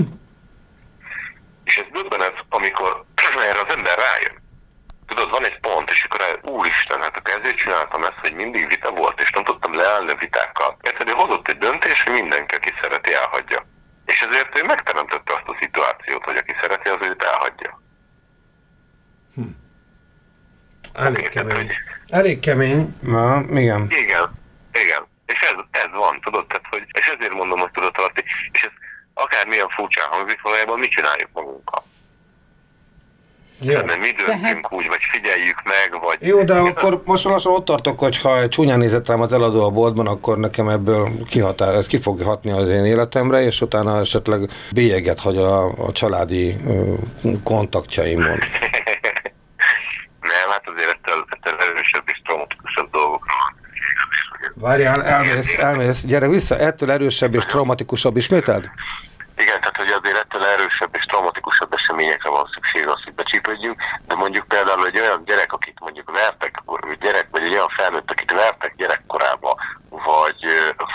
És 1.63 1.77
ez 1.77 1.85
döbbenet, 1.91 2.45
amikor 2.49 3.03
erre 3.37 3.61
az 3.67 3.75
ember 3.75 3.97
rájön. 3.97 4.41
Tudod, 5.07 5.29
van 5.29 5.45
egy 5.45 5.59
pont, 5.59 5.91
és 5.91 6.03
akkor 6.03 6.19
rájön, 6.19 6.39
úristen, 6.41 7.01
hát 7.01 7.17
akkor 7.17 7.33
ezért 7.33 7.48
csináltam 7.63 8.03
ezt, 8.03 8.21
hogy 8.21 8.33
mindig 8.33 8.67
vita 8.67 8.91
volt, 8.91 9.21
és 9.21 9.29
nem 9.31 9.43
tudtam 9.43 9.73
leállni 9.75 10.11
a 10.11 10.15
vitákkal. 10.15 10.77
Egyszerűen 10.81 11.15
hozott 11.15 11.47
egy 11.47 11.57
döntés, 11.57 12.03
hogy 12.03 12.13
mindenki, 12.13 12.55
aki 12.55 12.73
szereti, 12.81 13.13
elhagyja. 13.13 13.65
És 14.05 14.19
ezért 14.19 14.57
ő 14.57 14.63
megteremtette 14.63 15.33
azt 15.33 15.47
a 15.47 15.57
szituációt, 15.59 16.23
hogy 16.23 16.37
aki 16.37 16.55
szereti, 16.61 16.89
az 16.89 17.01
őt 17.01 17.23
elhagyja. 17.23 17.81
Hm. 19.35 19.41
Elég 20.93 21.29
kemény. 21.29 21.71
Elég 22.07 22.39
kemény. 22.39 22.95
Na, 23.01 23.39
igen. 23.39 23.85
Igen, 23.89 24.31
igen. 24.71 25.07
És 25.25 25.39
ez, 25.39 25.55
ez 25.71 25.91
van, 25.91 26.19
tudod, 26.21 26.47
tehát, 26.47 26.65
hogy, 26.69 26.83
és 26.91 27.05
ezért 27.05 27.33
mondom, 27.33 27.59
hogy 27.59 27.71
tudod 27.71 27.93
és 28.51 28.61
ez 28.61 28.71
akármilyen 29.13 29.69
furcsán 29.69 30.07
hangzik, 30.07 30.41
valójában 30.41 30.79
mit 30.79 30.91
csináljuk 30.91 31.29
magunkkal. 31.33 31.83
Jó. 33.61 33.73
Tehát 33.73 33.99
mi 33.99 34.11
döntünk 34.11 34.25
Tehát- 34.41 34.67
úgy, 34.69 34.87
vagy 34.87 34.99
figyeljük 35.11 35.61
meg, 35.63 36.01
vagy... 36.01 36.17
Jó, 36.27 36.43
de 36.43 36.53
akkor 36.53 37.01
most 37.05 37.23
már 37.23 37.33
lassan 37.33 37.53
ott 37.53 37.65
tartok, 37.65 37.99
hogy 37.99 38.21
ha 38.21 38.47
csúnyán 38.47 38.79
nézett 38.79 39.07
rám 39.07 39.21
az 39.21 39.33
eladó 39.33 39.65
a 39.65 39.69
boltban, 39.69 40.07
akkor 40.07 40.37
nekem 40.37 40.69
ebből 40.69 41.09
kihatár, 41.29 41.73
ez 41.73 41.87
ki 41.87 41.97
fog 41.97 42.21
hatni 42.21 42.51
az 42.51 42.69
én 42.69 42.85
életemre, 42.85 43.41
és 43.41 43.61
utána 43.61 43.99
esetleg 43.99 44.49
bélyeget 44.73 45.19
hagy 45.19 45.37
a, 45.37 45.65
a 45.65 45.91
családi 45.91 46.55
kontaktjaimon. 47.43 48.25
Nem, 50.31 50.49
hát 50.49 50.63
azért 50.75 50.89
ettől, 50.89 51.25
ettől 51.29 51.53
erősebb 51.59 52.03
és 52.05 52.21
traumatikusabb 52.23 52.91
dolgokról 52.91 53.37
van. 53.51 53.57
Várjál, 54.53 55.03
elmész, 55.03 55.57
elmész, 55.57 56.05
gyere 56.05 56.27
vissza, 56.27 56.57
ettől 56.57 56.91
erősebb 56.91 57.35
és 57.35 57.45
traumatikusabb, 57.45 58.17
ismételd? 58.17 58.69
Igen, 59.43 59.59
tehát 59.59 59.77
hogy 59.77 59.91
azért 59.91 60.17
ettől 60.17 60.45
erősebb 60.45 60.95
és 60.95 61.03
traumatikusabb 61.03 61.73
eseményekre 61.73 62.29
van 62.29 62.49
szükség 62.53 62.87
az, 62.87 63.03
hogy 63.03 63.13
becsípődjünk, 63.13 63.81
de 64.07 64.15
mondjuk 64.15 64.47
például 64.47 64.85
egy 64.85 64.99
olyan 64.99 65.23
gyerek, 65.25 65.53
akit 65.53 65.79
mondjuk 65.79 66.11
vertek, 66.11 66.61
gyerek, 66.99 67.27
vagy 67.31 67.43
egy 67.43 67.53
olyan 67.53 67.69
felnőtt, 67.69 68.11
akit 68.11 68.31
vertek 68.31 68.75
gyerekkorában, 68.75 69.55
vagy 69.89 70.45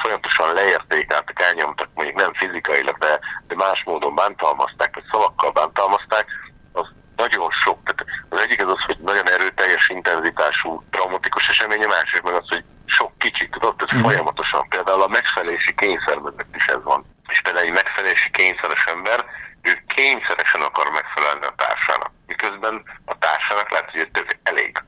folyamatosan 0.00 0.54
leértékeltek, 0.54 1.40
elnyomtak, 1.40 1.88
mondjuk 1.94 2.16
nem 2.16 2.34
fizikailag, 2.34 2.98
de, 2.98 3.18
de 3.46 3.54
más 3.54 3.82
módon 3.84 4.14
bántalmazták, 4.14 4.94
vagy 4.94 5.04
szavakkal 5.10 5.50
bántalmazták, 5.50 6.26
az 6.72 6.86
nagyon 7.16 7.50
sok. 7.50 7.78
Tehát 7.84 8.04
az 8.28 8.40
egyik 8.40 8.64
az 8.64 8.72
az, 8.72 8.84
hogy 8.86 8.98
nagyon 8.98 9.30
erőteljes, 9.30 9.88
intenzitású, 9.88 10.82
traumatikus 10.90 11.48
esemény, 11.48 11.84
a 11.84 11.88
másik 11.88 12.22
meg 12.22 12.34
az, 12.34 12.48
hogy 12.48 12.64
sok 12.86 13.18
kicsit, 13.18 13.50
tudod, 13.50 13.76
tehát 13.76 13.94
mm. 13.94 14.02
folyamatosan 14.02 14.68
példáal 14.68 15.02
a 15.02 15.08
megfelelési 15.08 15.74
kényszer 15.74 16.18
is 16.54 16.64
ez 16.64 16.82
van. 16.82 17.12
És 17.28 17.40
például 17.40 17.66
egy 17.66 17.72
megfelelési 17.72 18.30
kényszeres 18.30 18.84
ember, 18.86 19.24
ő 19.62 19.82
kényszeresen 19.94 20.60
akar 20.60 20.90
megfelelni 20.90 21.44
a 21.44 21.54
társának. 21.56 22.10
Miközben 22.26 22.82
a 23.04 23.18
társának 23.18 23.70
lehet, 23.70 23.90
hogy 23.90 24.08
tök 24.12 24.38
elég. 24.42 24.82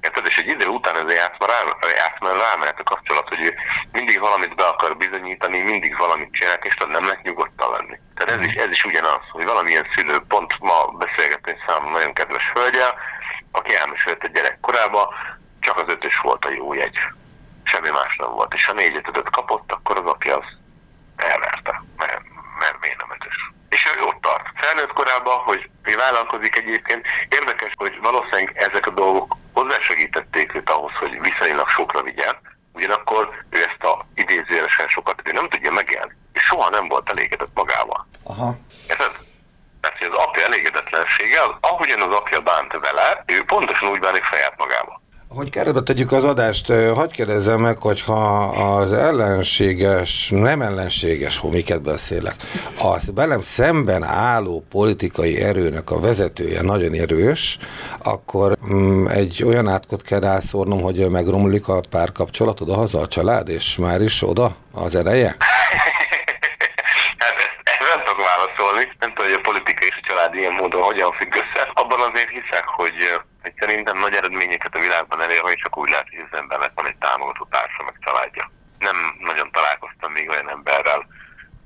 Érted? 0.00 0.26
És 0.26 0.36
egy 0.36 0.46
idő 0.46 0.66
után 0.66 0.96
ez 0.96 1.04
a 1.04 1.12
játszma, 1.12 1.46
rá, 1.46 1.58
játszma 1.96 2.28
rámehet 2.32 2.80
a 2.80 2.82
kapcsolat, 2.82 3.28
hogy 3.28 3.40
ő 3.40 3.54
mindig 3.92 4.20
valamit 4.20 4.54
be 4.54 4.64
akar 4.64 4.96
bizonyítani, 4.96 5.58
mindig 5.58 5.96
valamit 5.96 6.32
csinál, 6.32 6.58
és 6.62 6.76
nem 6.88 7.04
lehet 7.04 7.22
nyugodtan 7.22 7.70
lenni. 7.70 7.98
Tehát 8.14 8.40
ez 8.40 8.46
is, 8.46 8.54
ez 8.54 8.70
is 8.70 8.84
ugyanaz, 8.84 9.22
hogy 9.30 9.44
valamilyen 9.44 9.86
szülő, 9.94 10.22
pont 10.28 10.58
ma 10.58 10.86
beszélgetni 10.86 11.56
számomra 11.66 11.98
nagyon 11.98 12.12
kedves 12.12 12.50
hölgyel, 12.54 12.94
aki 13.52 13.76
elmesélte 13.76 14.28
gyerekkorába, 14.28 15.14
csak 15.60 15.76
az 15.76 15.88
ötös 15.88 16.18
volt 16.22 16.44
a 16.44 16.50
jó 16.50 16.72
jegy. 16.74 16.98
Semmi 17.64 17.90
más 17.90 18.16
nem 18.16 18.30
volt. 18.30 18.54
És 18.54 18.66
ha 18.66 18.72
négyet 18.72 19.08
ötöt 19.08 19.30
kapott, 19.30 19.72
akkor 19.72 19.98
az 19.98 20.06
apja 20.06 20.36
az 20.36 20.44
elverte, 21.16 21.82
mert, 21.96 22.20
mert 22.58 22.80
miért 22.80 22.98
nem 22.98 23.16
ötös. 23.20 23.36
És 23.68 23.84
ő 23.96 24.02
ott 24.02 24.20
tart. 24.20 24.46
Felnőtt 24.54 24.92
korában, 24.92 25.38
hogy 25.38 25.70
mi 25.82 25.94
vállalkozik 25.94 26.56
egyébként, 26.56 27.06
érdekes, 27.28 27.72
hogy 27.76 27.98
valószínűleg 28.00 28.56
ezek 28.56 28.86
a 28.86 28.90
dolgok 28.90 29.36
hozzásegítették 29.52 30.54
őt 30.54 30.70
ahhoz, 30.70 30.92
hogy 30.92 31.20
viszonylag 31.20 31.68
sokra 31.68 32.02
vigyen, 32.02 32.36
ugyanakkor 32.72 33.44
ő 33.50 33.58
ezt 33.58 33.82
a 33.84 34.06
idézőjelesen 34.14 34.88
sokat 34.88 35.20
ő 35.24 35.32
nem 35.32 35.48
tudja 35.48 35.70
megélni. 35.70 36.12
És 36.32 36.42
soha 36.42 36.70
nem 36.70 36.88
volt 36.88 37.10
elégedett 37.10 37.54
magával. 37.54 38.06
Aha. 38.24 38.56
Érted? 38.88 39.12
Mert 39.80 39.98
hogy 39.98 40.08
az 40.12 40.18
apja 40.18 40.44
elégedetlensége, 40.44 41.42
az, 41.42 41.50
ahogyan 41.60 42.00
az 42.00 42.14
apja 42.14 42.40
bánt 42.40 42.72
vele, 42.72 43.09
ő 43.26 43.44
pontosan 43.46 43.88
úgy 43.88 44.00
bánik 44.00 44.24
saját 44.24 44.54
magával. 44.58 45.00
Hogy 45.28 45.50
keretbe 45.50 45.80
tegyük 45.80 46.12
az 46.12 46.24
adást, 46.24 46.72
hagyd 46.94 47.10
kérdezzem 47.10 47.60
meg, 47.60 47.78
hogyha 47.78 48.42
az 48.48 48.92
ellenséges, 48.92 50.30
nem 50.30 50.62
ellenséges, 50.62 51.38
hogy 51.38 51.50
miket 51.50 51.82
beszélek, 51.82 52.34
az 52.82 53.12
velem 53.14 53.40
szemben 53.40 54.02
álló 54.02 54.64
politikai 54.70 55.40
erőnek 55.40 55.90
a 55.90 56.00
vezetője 56.00 56.62
nagyon 56.62 56.92
erős, 56.92 57.58
akkor 58.02 58.56
mm, 58.72 59.06
egy 59.06 59.42
olyan 59.44 59.68
átkot 59.68 60.02
kell 60.02 60.20
rászórnom, 60.20 60.80
hogy 60.80 61.10
megromlik 61.10 61.68
a 61.68 61.80
párkapcsolat 61.90 62.60
oda-haza, 62.60 63.00
a 63.00 63.06
család, 63.06 63.48
és 63.48 63.76
már 63.78 64.00
is 64.00 64.22
oda 64.22 64.50
az 64.72 64.94
ereje? 64.94 65.36
Ezt, 68.80 68.96
nem 68.98 69.12
tudom, 69.12 69.30
hogy 69.30 69.40
a 69.40 69.48
politika 69.50 69.84
és 69.84 69.96
a 70.02 70.06
család 70.06 70.34
ilyen 70.34 70.52
módon 70.52 70.82
hogyan 70.82 71.12
függ 71.12 71.34
össze. 71.34 71.70
Abban 71.74 72.00
azért 72.00 72.28
hiszek, 72.28 72.64
hogy 72.64 73.20
hogy 73.42 73.52
szerintem 73.58 73.98
nagy 73.98 74.14
eredményeket 74.14 74.74
a 74.74 74.78
világban 74.78 75.20
elérve, 75.20 75.50
és 75.50 75.62
csak 75.62 75.76
úgy 75.76 75.90
lehet, 75.90 76.08
hogy 76.08 76.24
az 76.30 76.38
embernek 76.38 76.70
van 76.74 76.86
egy 76.86 76.96
támogató 76.96 77.46
társa, 77.50 77.82
meg 77.84 77.94
családja. 78.00 78.50
Nem 78.78 78.96
nagyon 79.18 79.50
találkoztam 79.50 80.12
még 80.12 80.28
olyan 80.28 80.50
emberrel, 80.50 81.06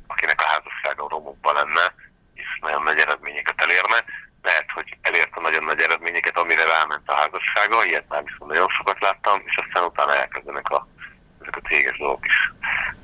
akinek 0.07 0.41
a 0.41 0.47
házassága 0.47 1.09
romokban 1.09 1.55
lenne, 1.55 1.95
és 2.35 2.59
nagyon 2.61 2.83
nagy 2.83 2.99
eredményeket 2.99 3.61
elérne. 3.61 4.05
Lehet, 4.43 4.71
hogy 4.71 4.97
elérte 5.03 5.41
nagyon 5.41 5.65
nagy 5.65 5.81
eredményeket, 5.81 6.37
amire 6.37 6.65
ráment 6.65 7.09
a 7.09 7.15
házassága, 7.15 7.85
ilyet 7.85 8.09
már 8.09 8.23
viszont 8.25 8.51
nagyon 8.51 8.69
sokat 8.69 9.01
láttam, 9.01 9.43
és 9.45 9.57
aztán 9.57 9.85
utána 9.85 10.15
elkezdenek 10.17 10.69
a, 10.71 10.87
ezek 11.41 11.57
a 11.57 11.67
céges 11.69 11.99
dolgok 11.99 12.27
is 12.27 12.53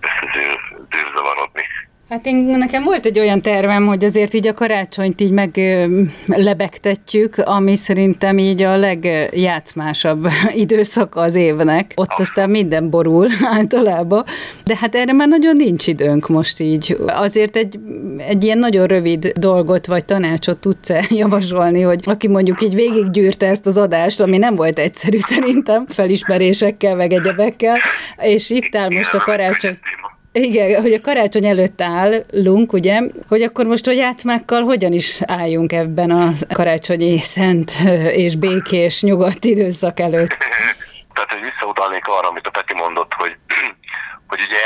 összezűrzavarodni. 0.01 1.66
Hát 2.11 2.27
én, 2.27 2.37
nekem 2.37 2.83
volt 2.83 3.07
egy 3.07 3.18
olyan 3.18 3.42
tervem, 3.42 3.87
hogy 3.87 4.05
azért 4.05 4.35
így 4.35 4.46
a 4.46 4.53
karácsonyt 4.53 5.20
így 5.20 5.31
meglebegtetjük, 5.31 7.38
ami 7.38 7.77
szerintem 7.77 8.38
így 8.38 8.62
a 8.62 8.77
legjátszmásabb 8.77 10.29
időszaka 10.64 11.20
az 11.20 11.35
évnek. 11.35 11.92
Ott 11.96 12.18
aztán 12.18 12.51
minden 12.51 12.90
borul 12.90 13.29
általában, 13.57 14.25
de 14.64 14.77
hát 14.77 14.94
erre 14.94 15.12
már 15.12 15.29
nagyon 15.29 15.55
nincs 15.57 15.87
időnk 15.87 16.29
most 16.29 16.61
így. 16.61 16.96
Azért 17.07 17.57
egy, 17.57 17.79
egy 18.16 18.44
ilyen 18.44 18.59
nagyon 18.59 18.87
rövid 18.87 19.33
dolgot 19.38 19.87
vagy 19.87 20.05
tanácsot 20.05 20.59
tudsz-e 20.59 21.05
javasolni, 21.23 21.81
hogy 21.81 22.01
aki 22.05 22.29
mondjuk 22.29 22.62
így 22.62 22.75
végiggyűrte 22.75 23.46
ezt 23.46 23.66
az 23.66 23.77
adást, 23.77 24.20
ami 24.20 24.38
nem 24.38 24.55
volt 24.55 24.79
egyszerű 24.79 25.18
szerintem, 25.18 25.87
felismerésekkel, 25.87 26.96
meg 26.96 27.12
egyebekkel, 27.12 27.77
és 28.23 28.51
itt 28.51 28.77
áll 28.77 28.90
most 28.90 29.14
a 29.14 29.18
karácsony 29.18 29.79
igen, 30.33 30.81
hogy 30.81 30.93
a 30.93 31.01
karácsony 31.01 31.47
előtt 31.47 31.81
állunk, 31.81 32.73
ugye, 32.73 33.01
hogy 33.29 33.43
akkor 33.43 33.66
most 33.66 33.87
a 33.87 33.93
játszmákkal 33.93 34.62
hogyan 34.62 34.93
is 34.93 35.19
álljunk 35.27 35.73
ebben 35.73 36.11
a 36.11 36.31
karácsonyi 36.55 37.19
szent 37.19 37.71
és 38.12 38.37
békés, 38.37 39.03
nyugodt 39.03 39.45
időszak 39.45 40.01
előtt? 40.01 40.37
Tehát, 41.14 41.31
hogy 41.31 41.40
visszautalnék 41.40 42.07
arra, 42.07 42.29
amit 42.29 42.47
a 42.47 42.51
Peti 42.51 42.75
mondott, 42.75 43.12
hogy 43.12 43.37
hogy 44.31 44.40
ugye 44.40 44.64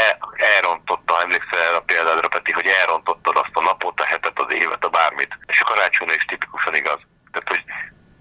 elrontotta, 0.57 1.23
emlékszel 1.23 1.61
erre 1.61 1.77
a 1.77 1.81
példádra, 1.81 2.29
Peti, 2.29 2.53
hogy 2.53 2.67
elrontottad 2.67 3.37
azt 3.37 3.57
a 3.57 3.61
napot, 3.61 4.01
a 4.01 4.05
hetet, 4.05 4.39
az 4.39 4.55
évet, 4.55 4.85
a 4.85 4.89
bármit. 4.89 5.39
És 5.47 5.61
a 5.61 5.65
karácsonyra 5.65 6.15
is 6.15 6.25
tipikusan 6.25 6.75
igaz. 6.75 7.01
Tehát, 7.33 7.49
hogy 7.49 7.63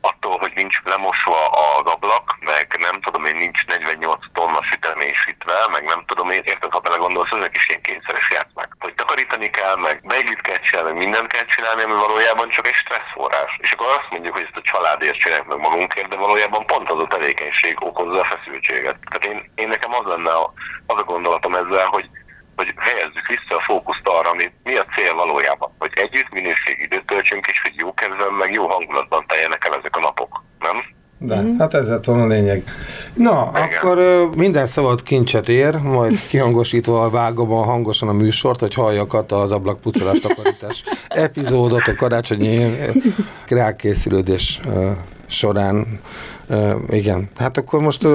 attól, 0.09 0.37
hogy 0.37 0.51
nincs 0.55 0.77
lemosva 0.83 1.39
az 1.49 1.85
ablak, 1.85 2.37
meg 2.39 2.75
nem 2.79 3.01
tudom 3.01 3.25
én, 3.25 3.35
nincs 3.35 3.65
48 3.65 4.19
tonna 4.33 4.63
sütemény 4.63 5.13
sütve, 5.13 5.67
meg 5.71 5.83
nem 5.83 6.03
tudom 6.05 6.29
én, 6.31 6.41
érted, 6.45 6.71
ha 6.71 6.79
belegondolsz, 6.79 7.31
ezek 7.31 7.55
is 7.55 7.67
ilyen 7.67 7.81
kényszeres 7.81 8.29
játszmák. 8.29 8.69
Hogy 8.79 8.93
takarítani 8.93 9.49
kell, 9.49 9.75
meg 9.75 10.01
beiglit 10.03 10.41
kell 10.41 10.59
csinálni, 10.59 10.89
meg 10.91 10.99
mindent 11.03 11.31
kell 11.31 11.45
csinálni, 11.45 11.81
ami 11.83 11.93
valójában 11.93 12.49
csak 12.49 12.67
egy 12.67 12.73
stresszforrás. 12.73 13.51
És 13.61 13.71
akkor 13.71 13.87
azt 13.87 14.11
mondjuk, 14.11 14.33
hogy 14.33 14.47
ezt 14.47 14.61
a 14.61 14.69
családért 14.71 15.19
csináljuk 15.19 15.47
meg 15.47 15.57
magunkért, 15.57 16.09
de 16.09 16.15
valójában 16.15 16.65
pont 16.65 16.89
az 16.89 16.99
a 16.99 17.07
tevékenység 17.07 17.75
okozza 17.83 18.19
a 18.19 18.29
feszültséget. 18.33 18.97
Tehát 19.09 19.25
én, 19.25 19.51
én 19.55 19.67
nekem 19.67 19.93
az 19.93 20.05
lenne 20.05 20.31
a, 20.31 20.53
az 20.87 20.97
a 20.97 21.03
gondolatom 21.03 21.55
ezzel, 21.55 21.87
hogy 21.87 22.09
hogy 22.55 22.73
helyezzük 22.77 23.27
vissza 23.27 23.55
a 23.57 23.63
fókuszt 23.69 24.07
arra, 24.17 24.29
ami 24.29 24.51
mi 24.63 24.75
a 24.75 24.85
cél 24.95 25.13
valójában. 25.13 25.69
Hogy 25.79 25.91
együtt 25.95 26.29
minőségi 26.29 26.83
időt 26.83 27.05
töltsünk, 27.05 27.45
és 27.47 27.61
hogy 27.61 27.75
jó 27.75 27.93
kedven, 27.93 28.33
meg 28.33 28.51
jó 28.51 28.67
hangulatban 28.67 29.25
teljenek 29.27 29.65
el 29.65 29.75
ezek 29.79 29.95
a 29.95 29.99
napok, 29.99 30.43
nem? 30.59 30.77
De, 31.17 31.41
mm. 31.41 31.57
hát 31.57 31.73
ez 31.73 31.87
lett 31.87 32.05
volna 32.05 32.23
a 32.23 32.27
lényeg. 32.27 32.63
Na, 33.13 33.51
Igen. 33.53 33.67
akkor 33.67 33.97
minden 34.35 34.65
szabad 34.65 35.03
kincset 35.03 35.49
ér, 35.49 35.75
majd 35.75 36.27
kihangosítva 36.27 37.09
vágom 37.09 37.51
a 37.51 37.63
hangosan 37.63 38.09
a 38.09 38.13
műsort, 38.13 38.59
hogy 38.59 38.73
halljak 38.73 39.13
az 39.27 39.51
ablakpucolás 39.51 40.19
takarítás 40.19 40.83
epizódot 41.07 41.87
a 41.87 41.95
karácsonyi 41.95 42.75
rákészülődés 43.47 44.59
során. 45.27 45.99
Igen, 46.89 47.29
hát 47.35 47.57
akkor 47.57 47.81
most 47.81 48.07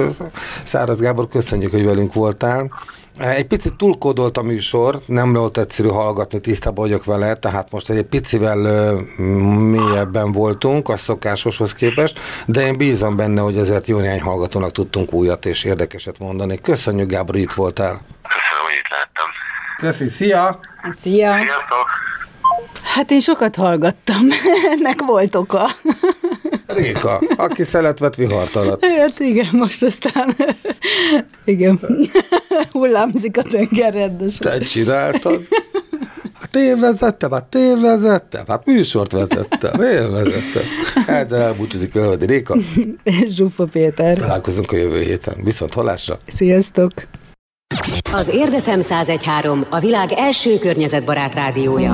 Száraz 0.63 1.01
Gábor, 1.01 1.27
köszönjük, 1.27 1.71
hogy 1.71 1.85
velünk 1.85 2.13
voltál. 2.13 2.71
Egy 3.19 3.47
picit 3.47 3.75
túlkódolt 3.75 4.37
a 4.37 4.41
műsor, 4.41 4.99
nem 5.05 5.33
volt 5.33 5.57
egyszerű 5.57 5.87
hallgatni, 5.87 6.39
tisztában 6.39 6.83
vagyok 6.83 7.05
vele, 7.05 7.33
tehát 7.33 7.71
most 7.71 7.89
egy 7.89 8.03
picivel 8.03 8.57
mélyebben 9.57 10.31
voltunk 10.31 10.89
a 10.89 10.97
szokásoshoz 10.97 11.73
képest, 11.73 12.19
de 12.45 12.61
én 12.61 12.77
bízom 12.77 13.15
benne, 13.15 13.41
hogy 13.41 13.57
ezért 13.57 13.87
jó 13.87 13.99
néhány 13.99 14.21
hallgatónak 14.21 14.71
tudtunk 14.71 15.13
újat 15.13 15.45
és 15.45 15.63
érdekeset 15.63 16.19
mondani. 16.19 16.61
Köszönjük, 16.61 17.09
Gábor, 17.09 17.35
itt 17.35 17.51
voltál. 17.51 18.01
Köszönöm, 18.27 18.63
hogy 18.63 18.75
itt 18.79 18.89
láttam. 18.89 19.29
Köszi, 19.77 20.07
szia! 20.07 20.59
Szia! 20.91 21.37
Sziasztok! 21.37 22.08
Hát 22.81 23.11
én 23.11 23.19
sokat 23.19 23.55
hallgattam, 23.55 24.27
ennek 24.73 25.01
volt 25.01 25.35
oka. 25.35 25.69
Réka, 26.65 27.21
aki 27.35 27.63
szelet 27.63 27.99
vett 27.99 28.15
vihart 28.15 28.55
alatt. 28.55 28.85
Hát 28.85 29.19
igen, 29.19 29.49
most 29.51 29.83
aztán 29.83 30.35
igen, 31.45 31.79
hullámzik 32.71 33.37
a 33.37 33.41
tenger 33.41 33.93
rendesen. 33.93 34.51
Te 34.51 34.59
csináltad? 34.59 35.47
Hát 36.33 36.55
én 36.55 36.79
vezettem, 36.79 37.31
hát 37.31 37.55
én 37.55 37.81
vezettem, 37.81 38.43
hát 38.47 38.65
műsort 38.65 39.11
vezettem, 39.11 39.81
én 39.81 40.11
vezettem. 40.11 40.63
Ezzel 41.07 41.41
elbúcsúzik 41.41 41.95
Ölvedi 41.95 42.25
Réka. 42.25 42.57
És 43.03 43.33
Zsufa 43.35 43.65
Péter. 43.65 44.17
Találkozunk 44.17 44.71
a 44.71 44.75
jövő 44.75 45.01
héten. 45.01 45.35
Viszont 45.43 45.73
halásra. 45.73 46.17
Sziasztok! 46.27 46.91
Az 48.13 48.29
Érdefem 48.29 48.79
1013 48.79 49.65
a 49.69 49.79
világ 49.79 50.11
első 50.11 50.57
környezetbarát 50.57 51.33
rádiója. 51.33 51.93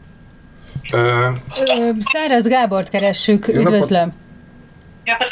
Ö, 0.93 1.27
Ö, 1.77 1.89
Száraz 1.99 2.47
Gábort 2.47 2.89
keressük, 2.89 3.47
napot! 3.47 3.61
üdvözlöm. 3.61 4.13
Ja, 5.03 5.13
akkor, 5.13 5.27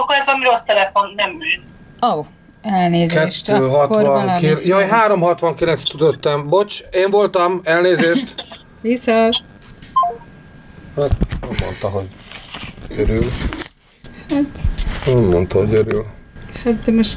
akkor 0.00 0.16
ez 0.16 0.26
valami 0.26 0.44
rossz 0.44 0.62
telefon, 0.66 1.12
nem 1.16 1.30
ő. 1.30 1.62
Ó, 2.06 2.18
oh, 2.18 2.26
elnézést. 2.62 3.48
Akkor 3.48 3.68
269. 3.68 4.06
valami- 4.42 4.66
Jaj, 4.66 4.88
369 4.88 5.82
tudottam. 5.82 6.48
Bocs, 6.48 6.80
én 6.90 7.10
voltam, 7.10 7.60
elnézést. 7.64 8.34
Viszont. 8.80 9.34
Hát, 10.96 11.10
nem 11.40 11.50
mondta, 11.64 11.88
hogy 11.88 12.08
örül. 12.88 13.24
Nem 15.06 15.24
mondta, 15.24 15.58
hogy 15.58 15.74
örül. 15.74 16.06
Hát 16.64 16.82
de 16.84 16.92
most 16.92 17.16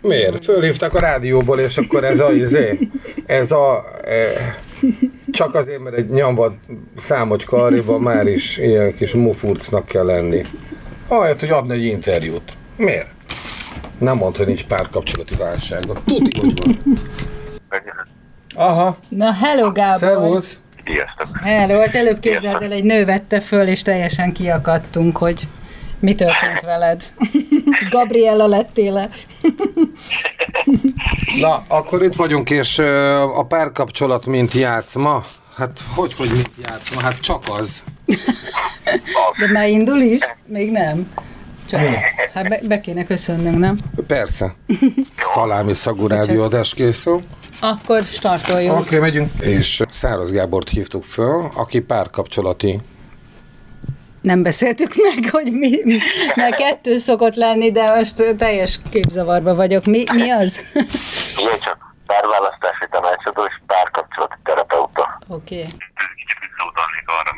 Miért? 0.00 0.44
Fölhívtak 0.44 0.94
a 0.94 0.98
rádióból, 0.98 1.58
és 1.58 1.76
akkor 1.78 2.04
ez 2.04 2.20
a 2.20 2.32
izé, 2.32 2.78
ez 3.26 3.52
a... 3.52 3.84
E, 4.04 4.14
csak 5.30 5.54
azért, 5.54 5.78
mert 5.82 5.96
egy 5.96 6.08
nyomvad 6.08 6.52
számocska 6.96 7.56
arréban 7.56 8.00
már 8.00 8.26
is 8.26 8.58
ilyen 8.58 8.94
kis 8.94 9.12
mufurcnak 9.14 9.86
kell 9.86 10.04
lenni. 10.04 10.42
Ahelyett, 11.08 11.40
hogy 11.40 11.50
adni 11.50 11.74
egy 11.74 11.84
interjút. 11.84 12.52
Miért? 12.76 13.08
Nem 13.98 14.16
mondta, 14.16 14.38
hogy 14.38 14.46
nincs 14.46 14.66
párkapcsolati 14.66 15.34
válsága. 15.34 16.02
Tuti, 16.06 16.40
hogy 16.40 16.60
van. 16.64 16.82
Aha, 18.54 18.98
Na, 19.08 19.32
hello 19.32 19.72
Gábor! 19.72 19.98
szervusz. 19.98 20.58
Sziasztok. 20.84 21.38
Hello, 21.42 21.80
az 21.80 21.94
előbb 21.94 22.20
képzeld 22.20 22.62
el, 22.62 22.72
egy 22.72 22.84
nő 22.84 23.04
vette 23.04 23.40
föl, 23.40 23.66
és 23.66 23.82
teljesen 23.82 24.32
kiakadtunk, 24.32 25.16
hogy 25.16 25.46
mi 26.00 26.14
történt 26.14 26.60
veled. 26.60 27.02
Gabriella 27.90 28.46
lettél-e? 28.46 29.08
Na, 31.40 31.64
akkor 31.68 32.02
itt 32.02 32.14
vagyunk, 32.14 32.50
és 32.50 32.78
a 33.34 33.42
párkapcsolat 33.48 34.26
mint 34.26 34.52
játszma. 34.52 35.24
Hát 35.56 35.80
hogy, 35.94 36.14
hogy 36.14 36.30
mint 36.30 36.50
játszma? 36.68 37.00
Hát 37.00 37.20
csak 37.20 37.42
az. 37.48 37.82
De 39.38 39.50
már 39.52 39.68
indul 39.68 40.00
is? 40.00 40.20
Még 40.46 40.70
nem. 40.70 41.12
Csak, 41.68 41.80
hát 42.34 42.48
be, 42.48 42.60
be 42.68 42.80
kéne 42.80 43.04
köszönnünk, 43.04 43.58
nem? 43.58 43.78
Persze. 44.06 44.54
Szalámi 45.18 45.72
szagú 45.72 46.06
rádióadás 46.06 46.74
készül. 46.74 47.22
Akkor 47.60 48.02
startoljuk. 48.02 48.72
Oké, 48.72 48.82
okay, 48.82 48.98
megyünk. 48.98 49.30
És 49.40 49.82
Száraz 49.90 50.32
Gábort 50.32 50.68
hívtuk 50.68 51.04
föl, 51.04 51.48
aki 51.54 51.80
párkapcsolati. 51.80 52.80
Nem 54.22 54.42
beszéltük 54.42 54.94
meg, 54.94 55.30
hogy 55.30 55.52
mi, 55.52 55.80
mert 56.34 56.54
kettő 56.54 56.96
szokott 56.96 57.34
lenni, 57.34 57.70
de 57.70 57.94
most 57.94 58.36
teljes 58.36 58.78
képzavarba 58.90 59.54
vagyok. 59.54 59.84
Mi, 59.84 60.04
mi 60.12 60.30
az? 60.30 60.60
Igen, 61.36 61.58
csak 61.64 61.76
párválasztási 62.06 62.86
tanácsadó 62.90 63.44
és 63.44 63.54
párkapcsolati 63.66 64.36
terapeuta. 64.44 65.18
Oké. 65.28 65.58
Okay. 65.58 65.70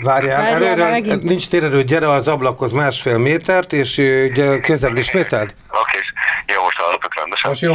Várjál, 0.02 0.42
Várjál, 0.42 0.62
előre, 0.62 0.90
megint. 0.90 1.22
nincs 1.22 1.48
térerő, 1.48 1.82
gyere 1.82 2.08
az 2.08 2.28
ablakhoz 2.28 2.72
másfél 2.72 3.18
métert, 3.18 3.72
és 3.72 3.96
gyere, 4.34 4.60
közelebb 4.60 4.96
ismételd. 4.96 5.54
Oké, 5.70 5.98
és 5.98 6.12
jó, 6.54 6.62
most 6.62 6.76
hallatok 6.76 7.14
rendesen. 7.14 7.50
Most 7.50 7.62
jó? 7.62 7.74